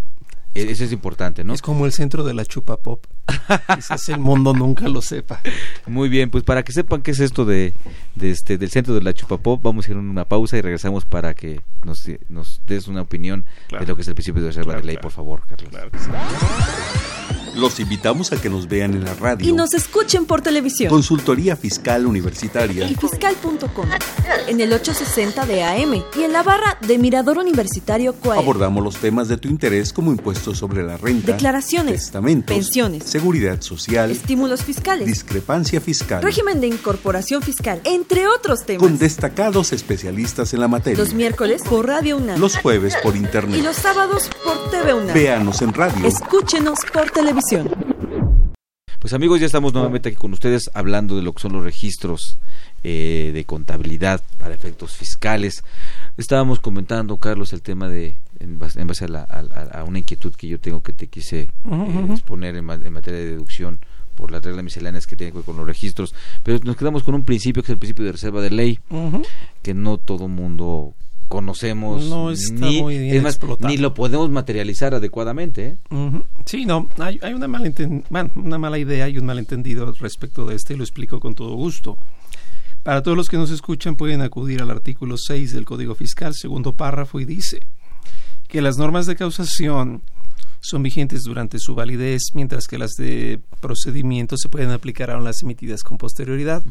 [0.54, 1.54] Eso es importante, ¿no?
[1.54, 3.06] Es como el centro de la chupa pop.
[3.74, 5.40] Quizás el mundo nunca lo sepa.
[5.86, 7.72] Muy bien, pues para que sepan qué es esto de,
[8.20, 11.04] este del centro de la chupa pop, vamos a ir a una pausa y regresamos
[11.04, 14.76] para que nos, nos des una opinión de lo que es el principio de reserva
[14.76, 15.70] de ley, por favor, Carlos.
[17.56, 19.48] Los invitamos a que nos vean en la radio.
[19.48, 20.88] Y nos escuchen por televisión.
[20.88, 22.88] Consultoría Fiscal Universitaria.
[22.88, 23.88] Y fiscal.com.
[24.46, 28.42] En el 860 de AM y en la barra de Mirador Universitario Coahuila.
[28.42, 33.60] Abordamos los temas de tu interés como impuestos sobre la renta, declaraciones, testamentos, pensiones, seguridad
[33.60, 38.82] social, estímulos fiscales, discrepancia fiscal, régimen de incorporación fiscal, entre otros temas.
[38.82, 40.98] Con destacados especialistas en la materia.
[40.98, 42.40] Los miércoles por Radio UNAM.
[42.40, 43.58] Los jueves por internet.
[43.58, 45.12] Y los sábados por TV UNAM.
[45.12, 46.06] Véanos en radio.
[46.06, 47.68] Escúchenos por televisión.
[48.98, 52.38] Pues amigos, ya estamos nuevamente aquí con ustedes hablando de lo que son los registros
[52.84, 55.62] eh, de contabilidad para efectos fiscales.
[56.16, 60.92] Estábamos comentando, Carlos, el tema de, en base, a, una inquietud que yo tengo que
[60.92, 63.78] te quise eh, exponer en, materia de deducción
[64.16, 67.14] por las reglas misceláneas que tienen que ver con los registros, pero nos quedamos con
[67.14, 68.80] un principio que es el principio de reserva de ley,
[69.62, 70.94] que no todo mundo
[71.28, 73.24] conocemos no está ni, muy bien
[73.60, 76.10] ni lo podemos materializar adecuadamente ¿eh?
[76.44, 77.70] sí no hay, hay una mala
[78.08, 81.54] bueno, una mala idea y un malentendido respecto de este y lo explico con todo
[81.54, 81.98] gusto.
[82.82, 86.72] Para todos los que nos escuchan pueden acudir al artículo 6 del Código Fiscal segundo
[86.72, 87.60] párrafo y dice
[88.50, 90.02] que las normas de causación
[90.60, 95.42] son vigentes durante su validez, mientras que las de procedimiento se pueden aplicar a las
[95.42, 96.62] emitidas con posterioridad.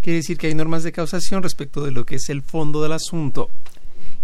[0.00, 2.92] Quiere decir que hay normas de causación respecto de lo que es el fondo del
[2.92, 3.50] asunto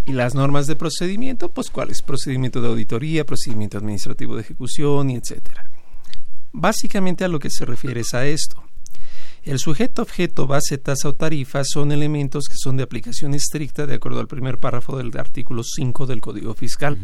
[0.06, 2.02] y las normas de procedimiento, pues cuáles?
[2.02, 5.68] Procedimiento de auditoría, procedimiento administrativo de ejecución y etcétera.
[6.52, 8.62] Básicamente a lo que se refiere es a esto.
[9.44, 13.96] El sujeto, objeto, base, tasa o tarifa son elementos que son de aplicación estricta de
[13.96, 16.96] acuerdo al primer párrafo del artículo 5 del Código Fiscal.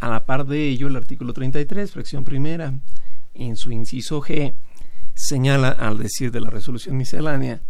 [0.00, 2.72] A la par de ello, el artículo 33, fracción primera,
[3.34, 4.54] en su inciso G,
[5.14, 7.60] señala, al decir de la resolución miscelánea,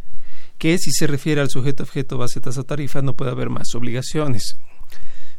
[0.58, 4.58] que si se refiere al sujeto objeto base tasa tarifa no puede haber más obligaciones.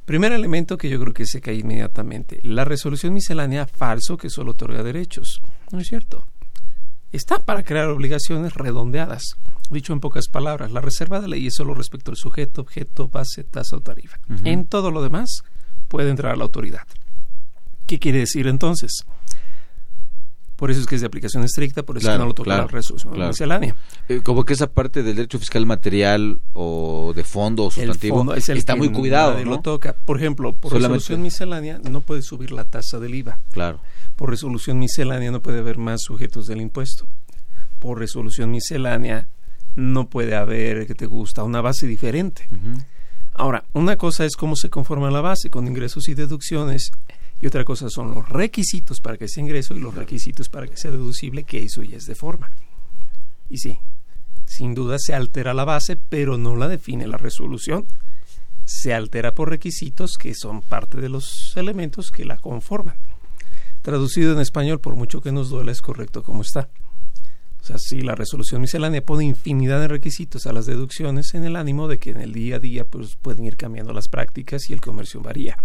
[0.03, 4.51] Primer elemento que yo creo que se cae inmediatamente, la resolución miscelánea falso que solo
[4.51, 5.41] otorga derechos.
[5.71, 6.27] No es cierto.
[7.13, 9.37] Está para crear obligaciones redondeadas.
[9.69, 13.43] Dicho en pocas palabras, la reserva de ley es solo respecto al sujeto, objeto, base,
[13.43, 14.17] tasa o tarifa.
[14.43, 15.43] En todo lo demás
[15.87, 16.87] puede entrar la autoridad.
[17.85, 19.05] ¿Qué quiere decir entonces?
[20.55, 23.13] Por eso es que es de aplicación estricta, por eso no lo toca la resolución
[23.27, 23.75] miscelánea.
[24.07, 28.75] Eh, como que esa parte del derecho fiscal material o de fondo o sustantivo está
[28.75, 29.43] muy cuidado.
[29.43, 29.93] lo toca.
[29.93, 33.39] Por ejemplo, por resolución miscelánea no puede subir la tasa del IVA.
[33.51, 33.79] Claro.
[34.15, 37.07] Por resolución miscelánea no puede haber más sujetos del impuesto.
[37.79, 39.27] Por resolución miscelánea
[39.75, 42.47] no puede haber, que te gusta, una base diferente.
[43.33, 46.91] Ahora, una cosa es cómo se conforma la base con ingresos y deducciones
[47.41, 50.77] y otra cosa son los requisitos para que sea ingreso y los requisitos para que
[50.77, 52.49] sea deducible, que eso ya es de forma.
[53.49, 53.79] Y sí,
[54.45, 57.85] sin duda se altera la base, pero no la define la resolución.
[58.63, 62.95] Se altera por requisitos que son parte de los elementos que la conforman.
[63.83, 66.69] Traducido en español, por mucho que nos duela, es correcto como está.
[67.61, 71.55] O sea, sí, la resolución miscelánea pone infinidad de requisitos a las deducciones en el
[71.55, 74.73] ánimo de que en el día a día pues, pueden ir cambiando las prácticas y
[74.73, 75.57] el comercio varía.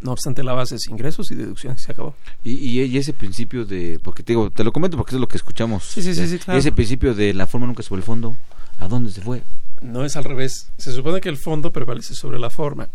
[0.00, 2.14] No obstante, la base es ingresos y deducciones, se acabó.
[2.42, 5.36] Y, y, ese principio de, porque te digo, te lo comento porque es lo que
[5.36, 5.84] escuchamos.
[5.84, 6.58] Sí, sí, sí, claro.
[6.58, 8.36] Ese principio de la forma nunca sobre el fondo,
[8.78, 9.42] ¿a dónde se fue?
[9.82, 10.70] No es al revés.
[10.78, 12.88] Se supone que el fondo prevalece sobre la forma.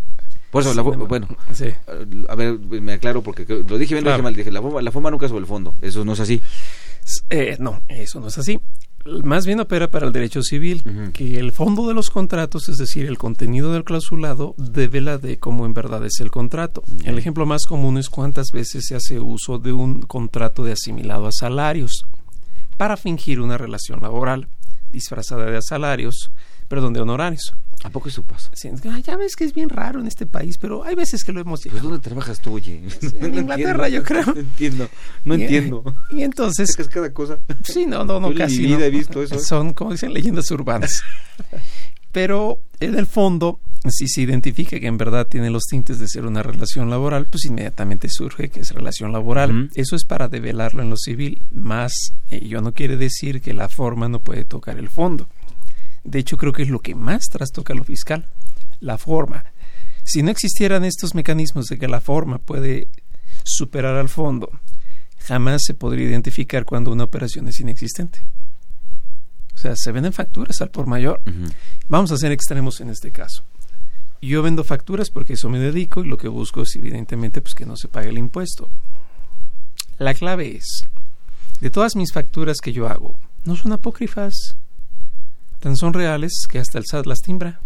[0.51, 1.65] Por eso, la bueno, sí.
[2.27, 4.35] a ver, me aclaro porque lo dije bien, lo dije mal.
[4.35, 5.75] Dije, la forma, la forma nunca sobre el fondo.
[5.81, 6.41] Eso no es así.
[7.29, 8.59] Eh, no, eso no es así
[9.23, 13.05] más bien opera para el derecho civil, que el fondo de los contratos, es decir,
[13.07, 16.83] el contenido del clausulado, devela de cómo en verdad es el contrato.
[17.03, 21.27] El ejemplo más común es cuántas veces se hace uso de un contrato de asimilado
[21.27, 22.05] a salarios
[22.77, 24.47] para fingir una relación laboral
[24.91, 26.31] disfrazada de salarios,
[26.67, 27.53] perdón, de honorarios.
[27.83, 28.51] ¿A poco eso pasa?
[28.53, 28.69] Sí,
[29.03, 31.61] ya ves que es bien raro en este país, pero hay veces que lo hemos
[31.63, 32.81] Pues ¿dónde trabajas tú, oye?
[33.19, 34.25] en Inglaterra, yo creo.
[34.25, 34.89] No entiendo,
[35.25, 35.95] no Y- entiendo.
[36.11, 36.77] Y entonces...
[36.77, 37.39] Es cada cosa.
[37.63, 38.59] Sí, no, no, no, Yo en casi.
[38.59, 38.83] mi vida no.
[38.85, 39.35] he visto eso.
[39.35, 39.39] ¿eh?
[39.39, 41.01] Son, como dicen, leyendas urbanas.
[42.11, 46.25] Pero en el fondo, si se identifica que en verdad tiene los tintes de ser
[46.25, 49.69] una relación laboral, pues inmediatamente surge que es relación laboral.
[49.75, 51.41] Eso es para develarlo en lo civil.
[51.53, 51.93] Más,
[52.29, 55.27] ello no quiere decir que la forma no puede tocar el fondo.
[56.03, 58.25] De hecho, creo que es lo que más trastoca lo fiscal,
[58.79, 59.45] la forma.
[60.03, 62.87] Si no existieran estos mecanismos de que la forma puede
[63.43, 64.49] superar al fondo,
[65.19, 68.19] jamás se podría identificar cuando una operación es inexistente.
[69.53, 71.21] O sea, se venden facturas al por mayor.
[71.87, 73.43] Vamos a ser extremos en este caso.
[74.21, 77.65] Yo vendo facturas porque eso me dedico y lo que busco es evidentemente pues que
[77.65, 78.69] no se pague el impuesto.
[79.97, 80.85] La clave es,
[81.59, 84.57] de todas mis facturas que yo hago, no son apócrifas,
[85.61, 87.61] tan son reales que hasta el SAT las timbra.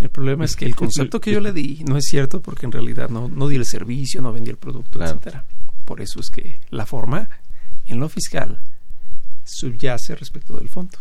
[0.00, 2.72] El problema es que el concepto que yo le di no es cierto porque en
[2.72, 5.12] realidad no, no di el servicio, no vendí el producto, Claro.
[5.16, 5.44] etcétera.
[5.84, 7.28] Por eso es que la forma
[7.86, 8.60] en lo fiscal
[9.44, 10.98] subyace respecto del fondo.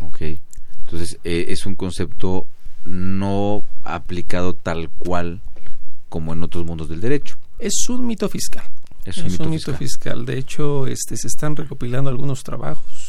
[0.00, 0.20] Ok.
[0.84, 2.46] Entonces, eh, es un concepto
[2.84, 5.40] no aplicado tal cual
[6.08, 7.38] como en otros mundos del derecho.
[7.58, 8.64] Es un mito fiscal.
[9.04, 10.26] Es un mito fiscal.
[10.26, 13.01] De hecho, este, se están recopilando algunos trabajos.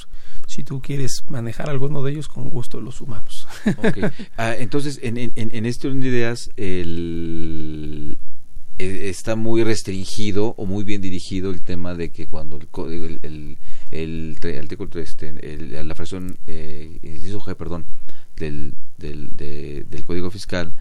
[0.54, 3.48] Si tú quieres manejar alguno de ellos, con gusto los sumamos.
[4.38, 8.18] Ah, entonces, en, en, en este orden de ideas, el,
[8.78, 13.06] eh, está muy restringido o muy bien dirigido el tema de que cuando el código,
[13.06, 13.58] el,
[13.92, 17.86] el, artículo, este, el- la fracción, eh, inciso G, perdón,
[18.36, 20.72] del, del, de- del Código Fiscal,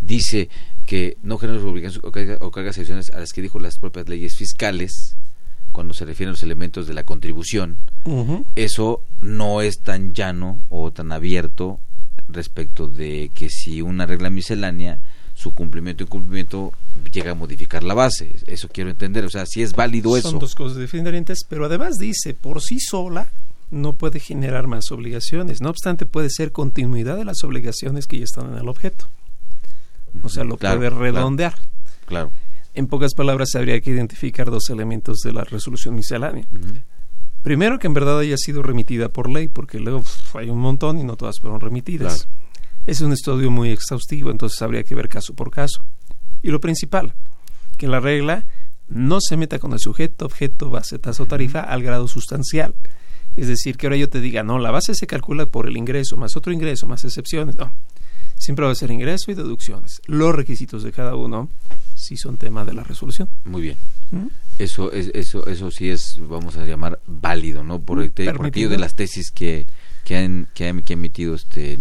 [0.00, 0.48] dice
[0.86, 2.04] que no generan obligaciones
[2.40, 5.16] o cargas adicionales a las que dijo las propias leyes fiscales
[5.72, 7.78] cuando se refieren a los elementos de la contribución
[8.54, 11.80] eso no es tan llano o tan abierto
[12.28, 15.00] respecto de que si una regla miscelánea
[15.34, 16.72] su cumplimiento o incumplimiento
[17.12, 20.38] llega a modificar la base eso quiero entender o sea si es válido eso Son
[20.38, 23.26] dos cosas diferentes, pero además dice, por sí sola
[23.70, 25.62] no puede generar más obligaciones.
[25.62, 29.06] No obstante, puede ser continuidad de las obligaciones que ya están en el objeto.
[30.22, 31.02] O sea, lo Claro, puede claro.
[31.02, 31.54] redondear.
[32.04, 32.30] claro
[32.74, 36.46] En pocas palabras, habría que identificar dos elementos de la resolución miscelánea.
[37.42, 40.02] Primero, que en verdad haya sido remitida por ley, porque luego
[40.34, 42.24] hay un montón y no todas fueron remitidas.
[42.24, 42.42] Claro.
[42.86, 45.82] Es un estudio muy exhaustivo, entonces habría que ver caso por caso.
[46.42, 47.14] Y lo principal,
[47.76, 48.46] que la regla
[48.88, 52.74] no se meta con el sujeto, objeto, base, tasa o tarifa al grado sustancial.
[53.36, 56.16] Es decir, que ahora yo te diga, no, la base se calcula por el ingreso,
[56.16, 57.56] más otro ingreso, más excepciones.
[57.56, 57.72] No,
[58.42, 60.00] siempre va a ser ingreso y deducciones.
[60.06, 61.48] Los requisitos de cada uno
[61.94, 63.28] sí son tema de la resolución.
[63.44, 63.76] muy bien
[64.10, 64.26] ¿Mm?
[64.58, 68.12] eso es eso eso sí es vamos a llamar válido no por, el
[68.44, 69.66] aquello de las tesis que
[70.04, 71.78] que han que han, que emitido este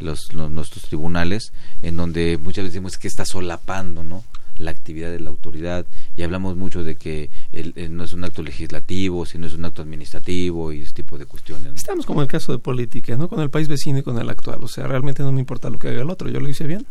[0.00, 4.24] los, los- nuestros tribunales en donde muchas veces decimos que está solapando no
[4.56, 5.86] la actividad de la autoridad
[6.16, 9.64] y hablamos mucho de que el- el no es un acto legislativo sino es un
[9.64, 11.72] acto administrativo y ese tipo de cuestiones ¿no?
[11.74, 13.28] Estamos como el caso de política, ¿no?
[13.28, 14.62] Con el país vecino y con el actual.
[14.62, 16.28] O sea, realmente no me importa lo que haga el otro.
[16.28, 16.86] Yo lo hice bien.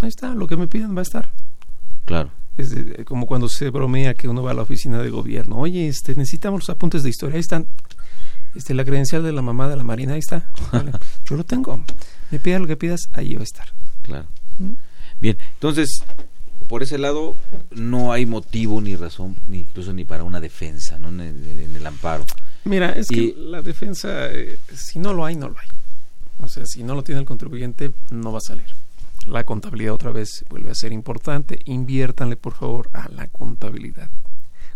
[0.00, 1.32] Ahí está, lo que me piden va a estar.
[2.04, 5.56] claro Es de- como cuando se bromea que uno va a la oficina de gobierno.
[5.58, 7.34] Oye, este, necesitamos los apuntes de historia.
[7.34, 7.66] Ahí están.
[8.54, 10.50] Este, la credencial de la mamá de la Marina, ahí está.
[10.72, 10.92] Vale.
[11.26, 11.84] Yo lo tengo.
[12.30, 13.66] Me pida lo que pidas, ahí va a estar.
[14.02, 14.26] claro
[14.58, 14.72] ¿Mm?
[15.20, 16.02] bien entonces
[16.68, 17.34] por ese lado
[17.70, 21.74] no hay motivo ni razón ni incluso ni para una defensa no en el, en
[21.76, 22.24] el amparo
[22.64, 25.68] Mira, es Y- que la defensa, eh, si no lo hay, no lo hay.
[26.42, 28.66] O sea, si no lo tiene el contribuyente, no va a salir.
[29.26, 31.60] La contabilidad otra vez vuelve a ser importante.
[31.64, 34.10] Inviértanle, por favor, a la contabilidad.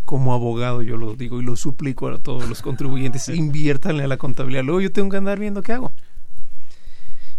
[0.05, 4.17] Como abogado yo lo digo y lo suplico a todos los contribuyentes, inviértanle a la
[4.17, 4.63] contabilidad.
[4.63, 5.91] Luego yo tengo que andar viendo qué hago.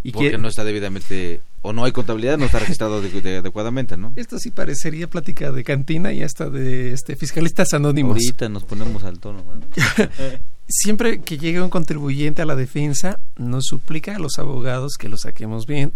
[0.05, 3.39] Y porque que- no está debidamente o no hay contabilidad no está registrado de- de-
[3.39, 8.13] adecuadamente no Esto sí parecería plática de cantina y hasta de este fiscalistas anónimos.
[8.13, 9.43] ahorita nos ponemos al tono.
[10.69, 15.17] Siempre que llegue un contribuyente a la defensa, nos suplica a los abogados que lo
[15.19, 15.93] saquemos bien,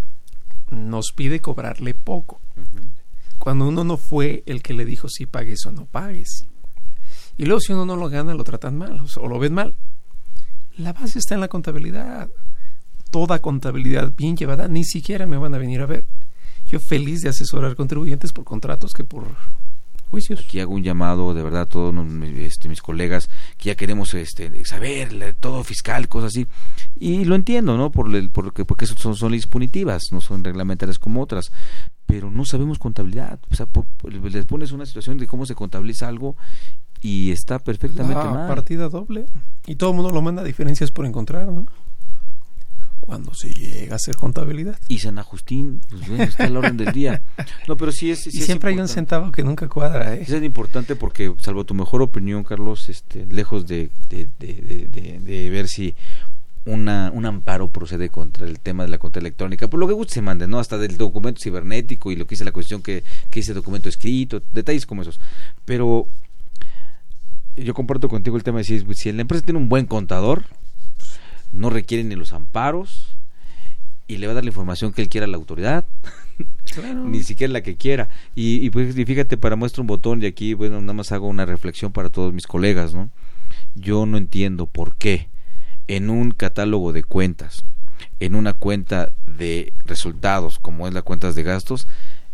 [0.70, 2.40] nos pide cobrarle poco.
[3.38, 6.44] Cuando uno no fue el que le dijo si pagues o no pagues.
[7.38, 9.74] Y luego si uno no lo gana, lo tratan mal o lo ven mal.
[10.76, 12.28] La base está en la contabilidad.
[13.10, 16.04] Toda contabilidad bien llevada, ni siquiera me van a venir a ver.
[16.66, 19.24] Yo feliz de asesorar contribuyentes por contratos que por
[20.10, 20.40] juicios.
[20.40, 21.94] aquí hago un llamado de verdad a todos
[22.38, 23.28] este, mis colegas
[23.58, 26.46] que ya queremos este saber todo fiscal cosas así
[26.98, 30.42] y lo entiendo no por el porque porque eso son, son leyes punitivas no son
[30.44, 31.52] reglamentarias como otras
[32.06, 35.54] pero no sabemos contabilidad o sea por- por- les pones una situación de cómo se
[35.54, 36.36] contabiliza algo
[37.02, 39.26] y está perfectamente La mal partida doble.
[39.66, 41.66] Y todo el mundo lo manda a diferencias por encontrar, ¿no?
[43.08, 44.78] Cuando se llega a hacer contabilidad.
[44.86, 47.22] Y San Agustín, pues bueno, está al orden del día.
[47.66, 48.24] No, pero sí es.
[48.24, 50.24] Sí y siempre hay un centavo que nunca cuadra, ¿eh?
[50.28, 55.68] Es importante porque, salvo tu mejor opinión, Carlos, este, lejos de, de, de, de ver
[55.68, 55.94] si
[56.66, 60.12] una, un amparo procede contra el tema de la cuenta electrónica, por lo que guste
[60.12, 60.58] se mande, ¿no?
[60.58, 64.42] Hasta del documento cibernético y lo que dice la cuestión que, que dice documento escrito,
[64.52, 65.18] detalles como esos.
[65.64, 66.06] Pero
[67.56, 70.44] yo comparto contigo el tema de si, si la empresa tiene un buen contador,
[71.52, 73.16] no requiere ni los amparos
[74.06, 75.84] y le va a dar la información que él quiera a la autoridad.
[77.04, 78.08] ni siquiera la que quiera.
[78.34, 81.46] Y, y pues fíjate, para muestra un botón y aquí, bueno, nada más hago una
[81.46, 83.10] reflexión para todos mis colegas, ¿no?
[83.74, 85.28] Yo no entiendo por qué
[85.88, 87.64] en un catálogo de cuentas,
[88.20, 91.88] en una cuenta de resultados como es la cuentas de gastos,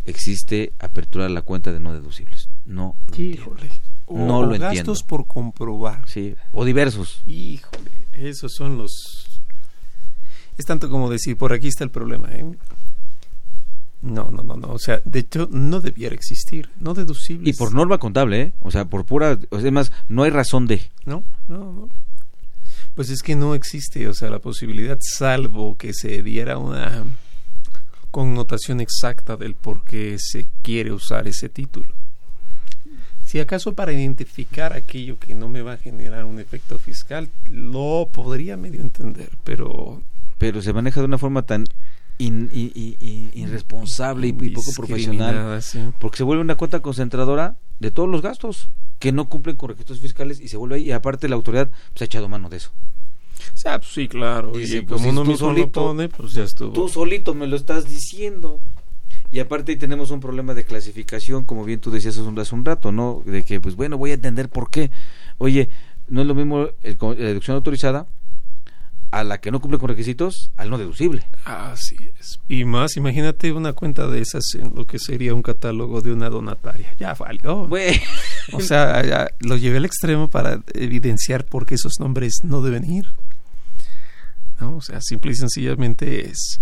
[0.05, 2.49] existe apertura de la cuenta de no deducibles.
[2.67, 2.97] No.
[3.17, 3.71] Híjole.
[4.11, 4.75] no lo entiendo.
[4.75, 6.07] gastos por comprobar.
[6.07, 7.23] Sí, o diversos.
[7.27, 9.25] Híjole, esos son los
[10.57, 12.45] es tanto como decir, por aquí está el problema, ¿eh?
[14.03, 14.69] No, no, no, no.
[14.69, 16.69] O sea, de hecho, no debiera existir.
[16.79, 17.55] No deducibles.
[17.55, 18.53] Y por norma contable, ¿eh?
[18.61, 19.39] O sea, por pura.
[19.73, 20.83] Más, no hay razón de.
[21.07, 21.89] No, no, no.
[22.95, 27.05] Pues es que no existe, o sea, la posibilidad, salvo que se diera una
[28.13, 31.93] connotación exacta del por qué se quiere usar ese título.
[33.35, 38.09] Si acaso para identificar aquello que no me va a generar un efecto fiscal, lo
[38.13, 40.01] podría medio entender, pero...
[40.39, 41.65] Pero se maneja de una forma tan
[42.17, 45.61] irresponsable y, poco profesional,
[45.99, 48.69] porque se vuelve una cuota concentradora de todos los gastos
[49.01, 52.03] que no cumplen con requisitos fiscales y se vuelve ahí y aparte la autoridad pues,
[52.03, 52.71] ha echado mano de eso.
[53.61, 54.53] Pues sí, claro.
[54.61, 56.73] y pues, como uno mismo solito, lo pone, pues ya estuvo.
[56.73, 58.61] Tú solito me lo estás diciendo.
[59.35, 63.21] Y aparte tenemos un problema de clasificación, como bien tú decías hace un rato, ¿no?
[63.27, 64.93] De que, pues bueno, voy a entender por qué.
[65.39, 65.69] Oye,
[66.07, 68.07] no es lo mismo la deducción autorizada
[69.11, 71.25] a la que no cumple con requisitos al no deducible.
[71.45, 72.39] Así es.
[72.47, 76.31] Y más, imagínate una cuenta de esas en lo que sería un catálogo de una
[76.31, 76.95] donataria.
[77.01, 77.69] Ya valió.
[78.53, 82.89] O sea, ya lo llevé al extremo para evidenciar por qué esos nombres no deben
[82.89, 83.09] ir.
[84.61, 84.77] ¿No?
[84.77, 86.61] O sea, simple y sencillamente es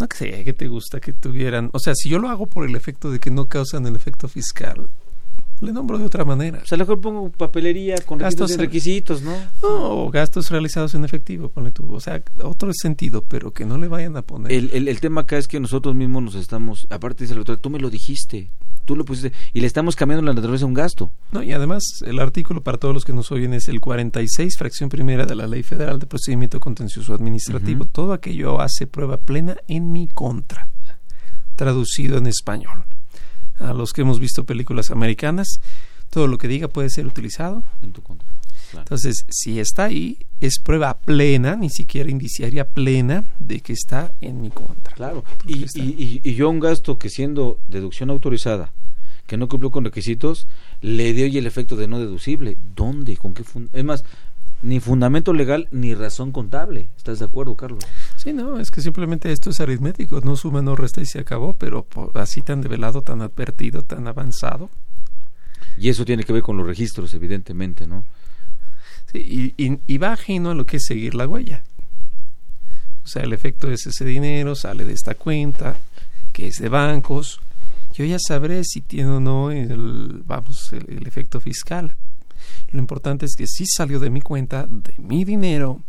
[0.00, 2.64] no que sé, que te gusta que tuvieran, o sea, si yo lo hago por
[2.64, 4.88] el efecto de que no causan el efecto fiscal,
[5.60, 6.60] le nombro de otra manera.
[6.62, 9.34] O sea, mejor pongo papelería con gastos requisitos, ¿no?
[9.62, 11.92] No, gastos realizados en efectivo, ponle tú.
[11.92, 14.52] O sea, otro sentido, pero que no le vayan a poner.
[14.52, 17.58] El, el, el tema acá es que nosotros mismos nos estamos, aparte dice el otro,
[17.58, 18.50] tú me lo dijiste,
[18.84, 21.10] tú lo pusiste, y le estamos cambiando la naturaleza a un gasto.
[21.32, 24.88] No, y además, el artículo para todos los que nos oyen es el 46, fracción
[24.88, 27.84] primera de la Ley Federal de Procedimiento Contencioso Administrativo.
[27.84, 30.68] Todo aquello hace prueba plena en mi contra,
[31.56, 32.84] traducido en español
[33.60, 35.60] a los que hemos visto películas americanas,
[36.10, 38.28] todo lo que diga puede ser utilizado en tu contra.
[38.72, 44.40] Entonces, si está ahí, es prueba plena, ni siquiera indiciaria plena, de que está en
[44.40, 44.94] mi contra.
[44.94, 45.24] Claro.
[45.46, 48.72] Y, y, y, yo un gasto que siendo deducción autorizada,
[49.26, 50.46] que no cumplió con requisitos,
[50.80, 52.56] le doy el efecto de no deducible.
[52.76, 53.16] ¿Dónde?
[53.16, 53.42] ¿Con qué?
[53.72, 54.04] Es más,
[54.62, 56.88] ni fundamento legal ni razón contable.
[56.96, 57.84] ¿Estás de acuerdo, Carlos?
[58.22, 61.54] Sí, no, es que simplemente esto es aritmético, no suma, no resta y se acabó,
[61.54, 64.68] pero así tan develado, tan advertido, tan avanzado.
[65.78, 68.04] Y eso tiene que ver con los registros, evidentemente, ¿no?
[69.10, 71.64] Sí, y, y, va ajeno a lo que es seguir la huella.
[73.02, 75.78] O sea, el efecto es ese dinero, sale de esta cuenta,
[76.34, 77.40] que es de bancos.
[77.94, 81.96] Yo ya sabré si tiene o no el, vamos, el efecto fiscal.
[82.70, 85.80] Lo importante es que sí salió de mi cuenta, de mi dinero,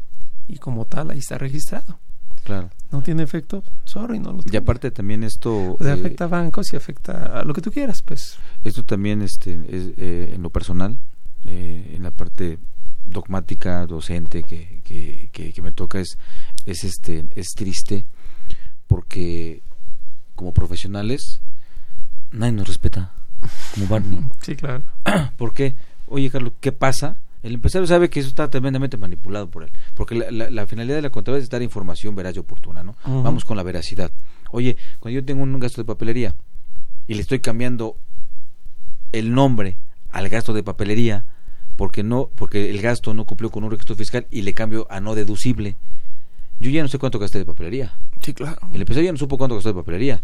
[0.48, 2.00] y como tal ahí está registrado.
[2.44, 2.70] Claro.
[2.92, 5.76] No tiene efecto, sorry, no lo Y aparte también esto...
[5.78, 8.38] Pues afecta a bancos y afecta a lo que tú quieras, pues.
[8.64, 11.00] Esto también este, es eh, en lo personal,
[11.46, 12.60] eh, en la parte
[13.06, 16.18] dogmática, docente que, que, que, me toca es,
[16.66, 18.06] es, este, es triste
[18.88, 19.64] porque
[20.36, 21.42] como profesionales
[22.32, 23.14] nadie nos respeta
[23.74, 24.20] como Barney.
[24.42, 24.84] Sí, claro.
[25.38, 25.76] ¿Por qué?
[26.08, 27.18] Oye, Carlos, ¿qué pasa?
[27.44, 31.10] El empresario sabe que eso está tremendamente manipulado por él, porque la, finalidad de la
[31.10, 32.96] contabilidad es dar información veraz y oportuna, ¿no?
[33.06, 34.12] Vamos con la veracidad.
[34.52, 36.36] Oye, cuando yo tengo un gasto de papelería
[37.08, 37.98] y le estoy cambiando
[39.12, 39.78] el nombre
[40.12, 41.26] al gasto de papelería
[41.76, 45.00] porque no porque el gasto no cumplió con un requisito fiscal y le cambio a
[45.00, 45.78] no deducible,
[46.60, 47.94] yo ya no sé cuánto gasté de papelería.
[48.22, 48.60] Sí, claro.
[48.72, 50.22] El empresario ya no supo cuánto gastó de papelería.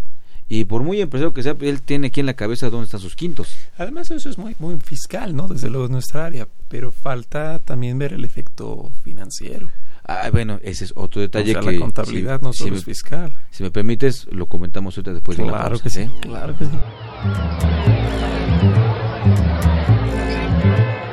[0.50, 3.16] Y por muy empresario que sea, él tiene aquí en la cabeza dónde están sus
[3.16, 3.56] quintos.
[3.78, 5.48] Además, eso es muy, muy fiscal, ¿no?
[5.48, 9.70] Desde luego es nuestra área, pero falta también ver el efecto financiero.
[10.06, 13.30] Ah, bueno, ese es otro detalle o sea, la contabilidad no solo es fiscal.
[13.52, 16.12] Si me permites, lo comentamos ahorita después claro de la Claro que sí, ¿eh?
[16.22, 16.72] claro que sí.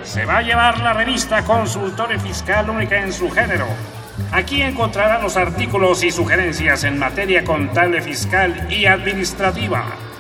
[0.05, 3.66] Se va a llevar la revista Consultorio Fiscal única en su género
[4.32, 9.84] Aquí encontrará los artículos y sugerencias en materia contable, fiscal y administrativa.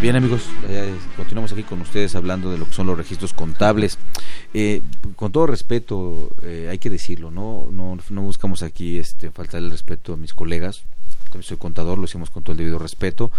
[0.00, 3.98] Bien amigos, eh, continuamos aquí con ustedes hablando de lo que son los registros contables.
[4.52, 4.82] Eh,
[5.16, 7.68] con todo respeto, eh, hay que decirlo, ¿no?
[7.72, 10.82] No, no buscamos aquí este, faltar el respeto a mis colegas.
[11.24, 13.32] También soy contador, lo hicimos con todo el debido respeto,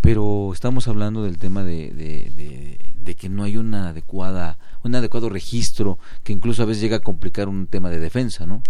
[0.00, 5.28] pero estamos hablando del tema de, de, de, que no hay una adecuada un adecuado
[5.28, 8.62] registro que incluso a veces llega a complicar un tema de defensa, ¿no?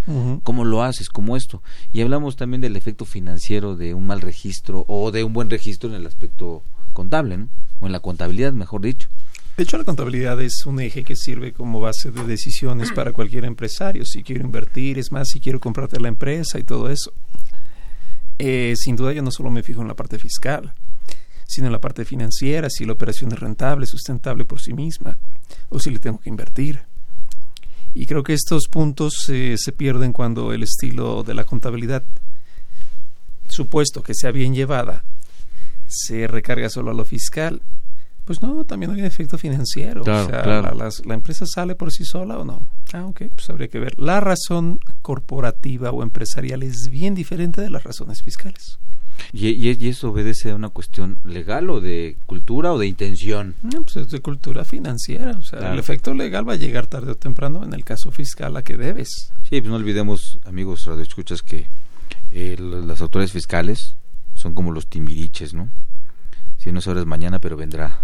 [0.42, 1.08] ¿Cómo lo haces?
[1.08, 1.62] ¿Cómo esto?
[1.92, 5.88] Y hablamos también del efecto financiero de un mal registro o de un buen registro
[5.88, 6.62] en el aspecto
[7.00, 7.48] contable, ¿no?
[7.80, 9.08] O en la contabilidad, mejor dicho.
[9.56, 13.46] De hecho, la contabilidad es un eje que sirve como base de decisiones para cualquier
[13.46, 14.04] empresario.
[14.04, 17.12] Si quiero invertir, es más, si quiero comprarte la empresa y todo eso.
[18.38, 20.74] Eh, sin duda, yo no solo me fijo en la parte fiscal,
[21.46, 25.16] sino en la parte financiera, si la operación es rentable, sustentable por sí misma,
[25.70, 26.80] o si le tengo que invertir.
[27.94, 32.02] Y creo que estos puntos eh, se pierden cuando el estilo de la contabilidad,
[33.48, 35.02] supuesto que sea bien llevada,
[35.90, 37.60] se recarga solo a lo fiscal.
[38.24, 40.02] Pues no, también hay un efecto financiero.
[40.02, 42.68] o sea, la, la, empresa sale por sí sola o no.
[42.92, 43.98] Ah, ok, pues habría que ver.
[43.98, 48.78] La razón corporativa o empresarial es bien diferente de las razones fiscales.
[49.32, 53.54] ¿Y, y, eso obedece a una cuestión legal o de cultura o de intención?
[53.62, 55.32] No, pues es de cultura financiera.
[55.32, 58.56] O sea, el efecto legal va a llegar tarde o temprano en el caso fiscal
[58.56, 59.32] a que debes.
[59.48, 61.66] Sí, pues no olvidemos, amigos radioescuchas, que
[62.32, 63.96] eh, las autoridades fiscales
[64.40, 65.68] son como los timbiriches, ¿no?
[66.58, 68.00] Si no sabes mañana, pero vendrá.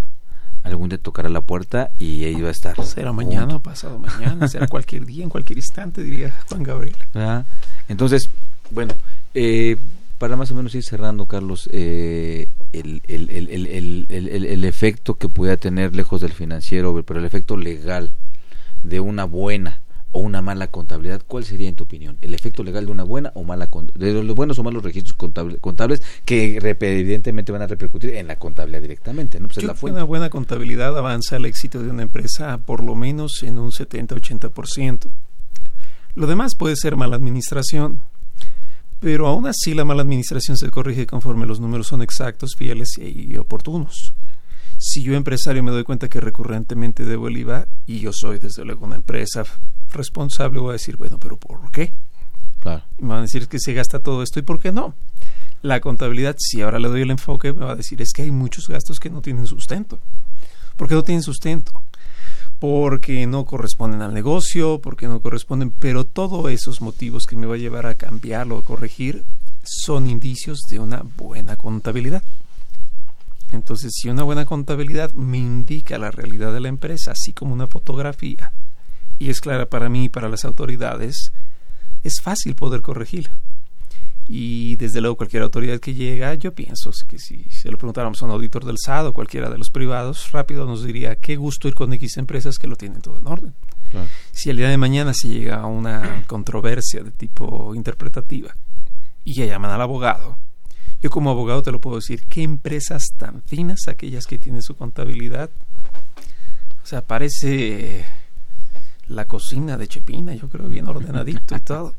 [0.63, 2.83] Algún día tocará la puerta y ahí va a estar.
[2.85, 6.97] Será mañana o pasado mañana, será cualquier día, en cualquier instante, diría Juan Gabriel.
[7.15, 7.45] Ah,
[7.89, 8.29] entonces,
[8.71, 8.95] bueno,
[9.33, 9.77] eh,
[10.19, 15.57] para más o menos ir cerrando, Carlos, eh, el, el, el, el, efecto que pueda
[15.57, 18.11] tener lejos del financiero, pero el efecto legal
[18.83, 19.81] de una buena
[20.17, 22.17] o una mala contabilidad, ¿cuál sería en tu opinión?
[22.23, 25.61] ¿El efecto legal de una buena o mala de los buenos o malos registros contables,
[25.61, 29.39] contables que evidentemente van a repercutir en la contabilidad directamente?
[29.39, 29.49] ¿no?
[29.49, 33.59] Pues la Una buena contabilidad avanza el éxito de una empresa por lo menos en
[33.59, 35.07] un 70-80%.
[36.15, 38.01] Lo demás puede ser mala administración,
[39.01, 43.37] pero aún así la mala administración se corrige conforme los números son exactos, fieles y
[43.37, 44.15] oportunos
[44.79, 48.65] si yo empresario me doy cuenta que recurrentemente debo el IVA y yo soy desde
[48.65, 49.45] luego una empresa
[49.97, 51.93] responsable, voy a decir, bueno, pero ¿por qué?
[52.61, 52.83] Claro.
[52.99, 54.95] Y me van a decir que se gasta todo esto y ¿por qué no?
[55.63, 58.31] La contabilidad, si ahora le doy el enfoque, me va a decir, es que hay
[58.31, 59.99] muchos gastos que no tienen sustento.
[60.77, 61.73] ¿Por qué no tienen sustento?
[62.59, 67.55] Porque no corresponden al negocio, porque no corresponden, pero todos esos motivos que me va
[67.55, 69.25] a llevar a cambiarlo, a corregir,
[69.63, 72.23] son indicios de una buena contabilidad.
[73.53, 77.67] Entonces, si una buena contabilidad me indica la realidad de la empresa, así como una
[77.67, 78.53] fotografía,
[79.19, 81.33] y es clara para mí y para las autoridades,
[82.03, 83.39] es fácil poder corregirla.
[84.29, 88.27] Y desde luego cualquier autoridad que llega, yo pienso que si se lo preguntáramos a
[88.27, 91.75] un auditor del SAD o cualquiera de los privados, rápido nos diría qué gusto ir
[91.75, 93.55] con X empresas que lo tienen todo en orden.
[94.33, 98.55] Si el día de mañana se llega a una controversia de tipo interpretativa
[99.25, 100.37] y ya llaman al abogado,
[101.01, 104.75] yo como abogado te lo puedo decir, qué empresas tan finas aquellas que tienen su
[104.75, 105.51] contabilidad.
[106.83, 108.05] O sea, parece
[109.09, 111.95] la cocina de Chepina, yo creo, bien ordenadito y todo.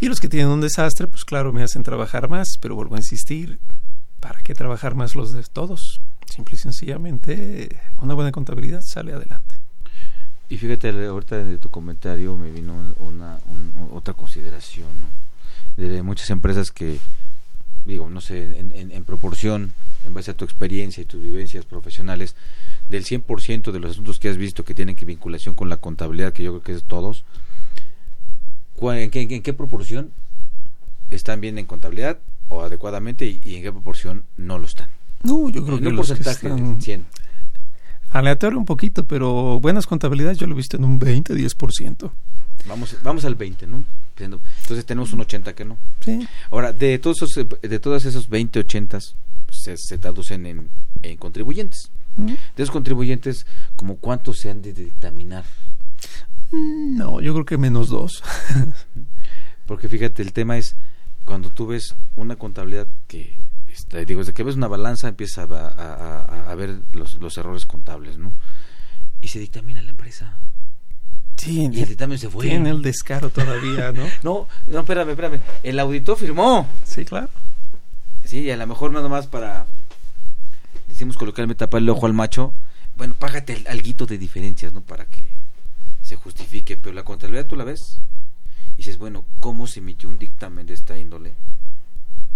[0.00, 2.98] Y los que tienen un desastre, pues claro, me hacen trabajar más, pero vuelvo a
[2.98, 3.58] insistir,
[4.20, 6.00] ¿para qué trabajar más los de todos?
[6.26, 9.56] Simple y sencillamente, una buena contabilidad sale adelante.
[10.48, 13.38] Y fíjate, ahorita de tu comentario me vino una,
[13.92, 15.82] otra consideración, ¿no?
[15.82, 16.98] De muchas empresas que
[17.86, 19.72] digo, no sé, en, proporción
[20.04, 22.34] en base a tu experiencia y tus vivencias profesionales,
[22.88, 26.32] del 100% de los asuntos que has visto que tienen que vinculación con la contabilidad,
[26.32, 27.24] que yo creo que es todos,
[28.80, 30.10] ¿en qué, en qué proporción
[31.10, 32.18] están bien en contabilidad
[32.48, 34.88] o adecuadamente y, en qué proporción no lo están?
[35.22, 37.06] No, yo creo que un porcentaje de 100.
[38.10, 42.10] Aleatorio un poquito, pero buenas contabilidades yo lo he visto en un 20, 10%.
[42.66, 43.84] Vamos, vamos al 20, ¿no?
[44.18, 45.76] Entonces tenemos un 80 que no.
[46.00, 46.26] Sí.
[46.50, 48.98] Ahora, de todos esos, de todos esos 20, 80
[49.50, 50.68] se, se traducen en,
[51.02, 51.90] en contribuyentes.
[52.16, 53.46] De esos contribuyentes,
[53.76, 55.44] ¿como cuántos se han de dictaminar?
[56.50, 58.22] Mm, no, yo creo que menos dos.
[59.66, 60.76] Porque fíjate, el tema es
[61.24, 63.34] cuando tú ves una contabilidad que,
[63.68, 68.16] está, digo, desde que ves una balanza empieza a, a, ver los, los, errores contables,
[68.16, 68.32] ¿no?
[69.20, 70.38] Y se dictamina la empresa.
[71.36, 72.46] Sí, y el dictamen se fue.
[72.46, 74.04] Tiene el descaro todavía, ¿no?
[74.22, 75.40] no, no, espérame, espérame.
[75.62, 76.66] El auditor firmó.
[76.84, 77.28] Sí, claro.
[78.24, 79.66] Sí, y a lo mejor nada más para,
[80.96, 82.54] decimos coloquialmente, taparle el ojo al macho.
[82.96, 84.80] Bueno, págate el alguito de diferencias, ¿no?
[84.80, 85.28] Para que
[86.02, 86.78] se justifique.
[86.78, 88.00] Pero la contabilidad tú la ves
[88.74, 91.34] y dices, bueno, ¿cómo se emitió un dictamen de esta índole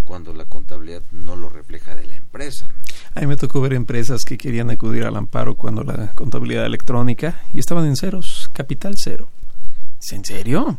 [0.05, 2.69] cuando la contabilidad no lo refleja de la empresa?
[3.15, 7.41] A mí me tocó ver empresas que querían acudir al amparo cuando la contabilidad electrónica
[7.55, 9.31] y estaban en ceros, capital cero.
[10.11, 10.79] ¿En serio?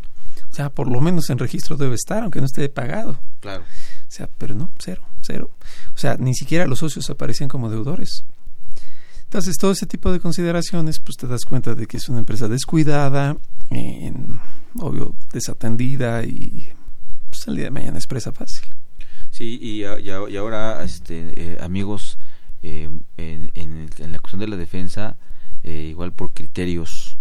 [0.52, 3.18] O sea, por lo menos en registro debe estar, aunque no esté pagado.
[3.40, 3.64] Claro.
[4.12, 5.50] O sea, pero no, cero, cero.
[5.96, 8.26] O sea, ni siquiera los socios aparecían como deudores.
[9.24, 12.50] Entonces, todo ese tipo de consideraciones, pues te das cuenta de que es una empresa
[12.50, 13.38] descuidada,
[14.82, 16.68] obvio, desatendida y
[17.30, 18.66] pues el día de mañana es presa fácil.
[19.30, 22.18] Sí, y, y, ahora, este, eh, amigos,
[22.64, 25.16] eh, en, en, la cuestión de la defensa,
[25.64, 27.18] eh, igual por criterios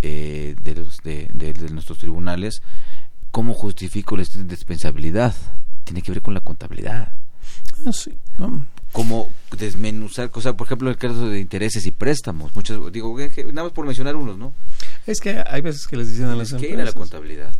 [0.00, 1.28] de, los, de,
[1.70, 2.62] nuestros tribunales,
[3.30, 5.36] ¿cómo justifico la indispensabilidad?
[5.84, 7.12] Tiene que ver con la contabilidad.
[7.86, 8.12] Ah, sí.
[8.92, 12.54] Como desmenuzar cosas, por ejemplo, el caso de intereses y préstamos.
[12.54, 13.16] Muchos, digo,
[13.52, 14.52] nada más por mencionar unos, ¿no?
[15.06, 16.84] Es que hay veces que les dicen a las empresas.
[16.84, 17.52] la contabilidad?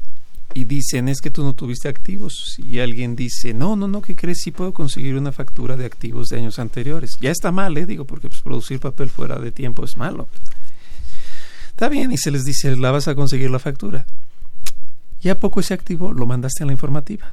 [0.54, 2.56] Y dicen, es que tú no tuviste activos.
[2.58, 4.42] Y alguien dice, no, no, no, ¿qué crees?
[4.42, 7.12] Sí puedo conseguir una factura de activos de años anteriores.
[7.20, 7.86] Ya está mal, ¿eh?
[7.86, 10.28] Digo, porque pues, producir papel fuera de tiempo es malo.
[11.70, 14.06] Está bien, y se les dice, la vas a conseguir la factura.
[15.22, 17.32] ¿Y a poco ese activo lo mandaste a la informativa?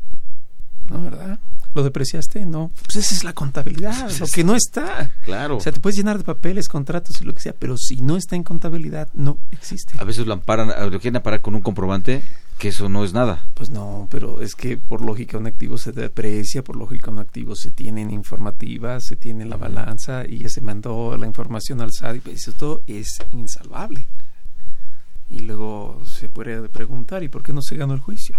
[0.89, 1.39] ¿No, verdad?
[1.73, 2.45] ¿Lo depreciaste?
[2.45, 2.71] No.
[2.83, 5.11] Pues esa es la contabilidad, lo que no está.
[5.23, 5.57] Claro.
[5.57, 8.17] O sea, te puedes llenar de papeles, contratos y lo que sea, pero si no
[8.17, 9.93] está en contabilidad, no existe.
[9.99, 12.23] A veces lo amparan, lo quieren amparar con un comprobante
[12.57, 13.47] que eso no es nada.
[13.53, 17.55] Pues no, pero es que por lógica un activo se deprecia, por lógica un activo
[17.55, 21.81] se tiene en informativa, se tiene en la balanza y ya se mandó la información
[21.81, 24.07] al SAT y pues eso es insalvable.
[25.29, 28.37] Y luego se puede preguntar, ¿y por qué no se ganó el juicio?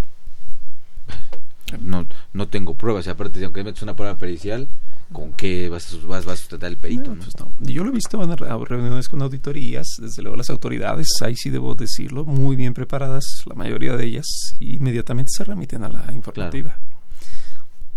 [1.79, 3.07] No, no tengo pruebas.
[3.07, 4.69] Y aparte, aunque metes una prueba pericial,
[5.13, 7.15] ¿con qué vas, vas, vas a sustentar el perito?
[7.15, 11.51] Pues yo lo he visto en reuniones con auditorías, desde luego las autoridades, ahí sí
[11.51, 14.27] debo decirlo, muy bien preparadas, la mayoría de ellas,
[14.61, 16.79] inmediatamente se remiten a la informativa.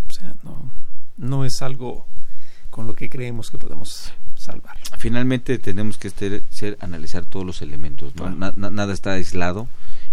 [0.09, 0.71] O sea, no,
[1.17, 2.05] no es algo
[2.69, 4.77] con lo que creemos que podemos salvar.
[4.97, 9.67] Finalmente tenemos que ser, analizar todos los elementos, nada está aislado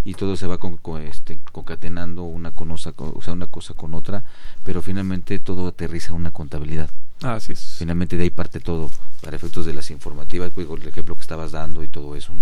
[0.04, 2.92] y todo se va con, este, concatenando una, con, o sea,
[3.32, 4.24] una cosa con otra,
[4.64, 6.88] pero finalmente todo aterriza a una contabilidad.
[7.22, 7.76] Así es.
[7.78, 8.90] Finalmente de ahí parte todo,
[9.20, 12.32] para efectos de las informativas, el ejemplo que estabas dando y todo eso.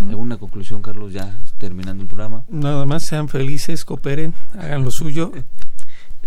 [0.00, 2.44] ¿Alguna conclusión, Carlos, ya terminando el programa?
[2.48, 5.32] Nada más, sean felices, cooperen, hagan lo suyo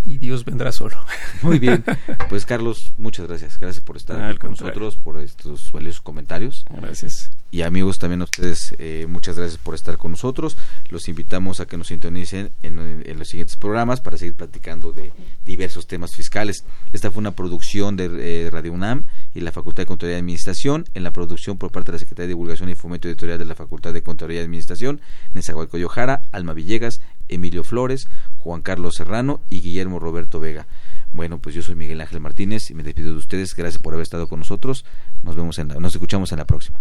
[0.06, 0.98] y Dios vendrá solo.
[1.42, 1.84] Muy bien.
[2.30, 3.60] Pues Carlos, muchas gracias.
[3.60, 6.66] Gracias por estar con nosotros, por estos valiosos comentarios.
[6.70, 7.32] Gracias.
[7.52, 10.58] Y amigos, también a ustedes, eh, muchas gracias por estar con nosotros.
[10.90, 15.12] Los invitamos a que nos sintonicen en, los siguientes programas para seguir platicando de
[15.46, 16.66] diversos temas fiscales.
[16.92, 20.86] Esta fue una producción de eh, Radio UNAM y la Facultad de Contaduría y Administración,
[20.94, 23.56] en la producción por parte de la Secretaría de Divulgación y Fomento Editorial de la
[23.56, 25.00] Facultad de Contaduría y Administración,
[25.34, 27.00] Nezahualcóyotl Jara, Alma Villegas,
[27.30, 28.08] Emilio Flores,
[28.38, 30.68] Juan Carlos Serrano y Guillermo Roberto Vega.
[31.14, 33.56] Bueno, pues yo soy Miguel Ángel Martínez y me despido de ustedes.
[33.56, 34.86] Gracias por haber estado con nosotros.
[35.24, 36.80] Nos vemos en nos escuchamos en la próxima.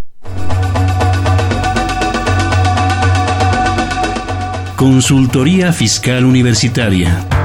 [4.75, 7.44] Consultoría Fiscal Universitaria.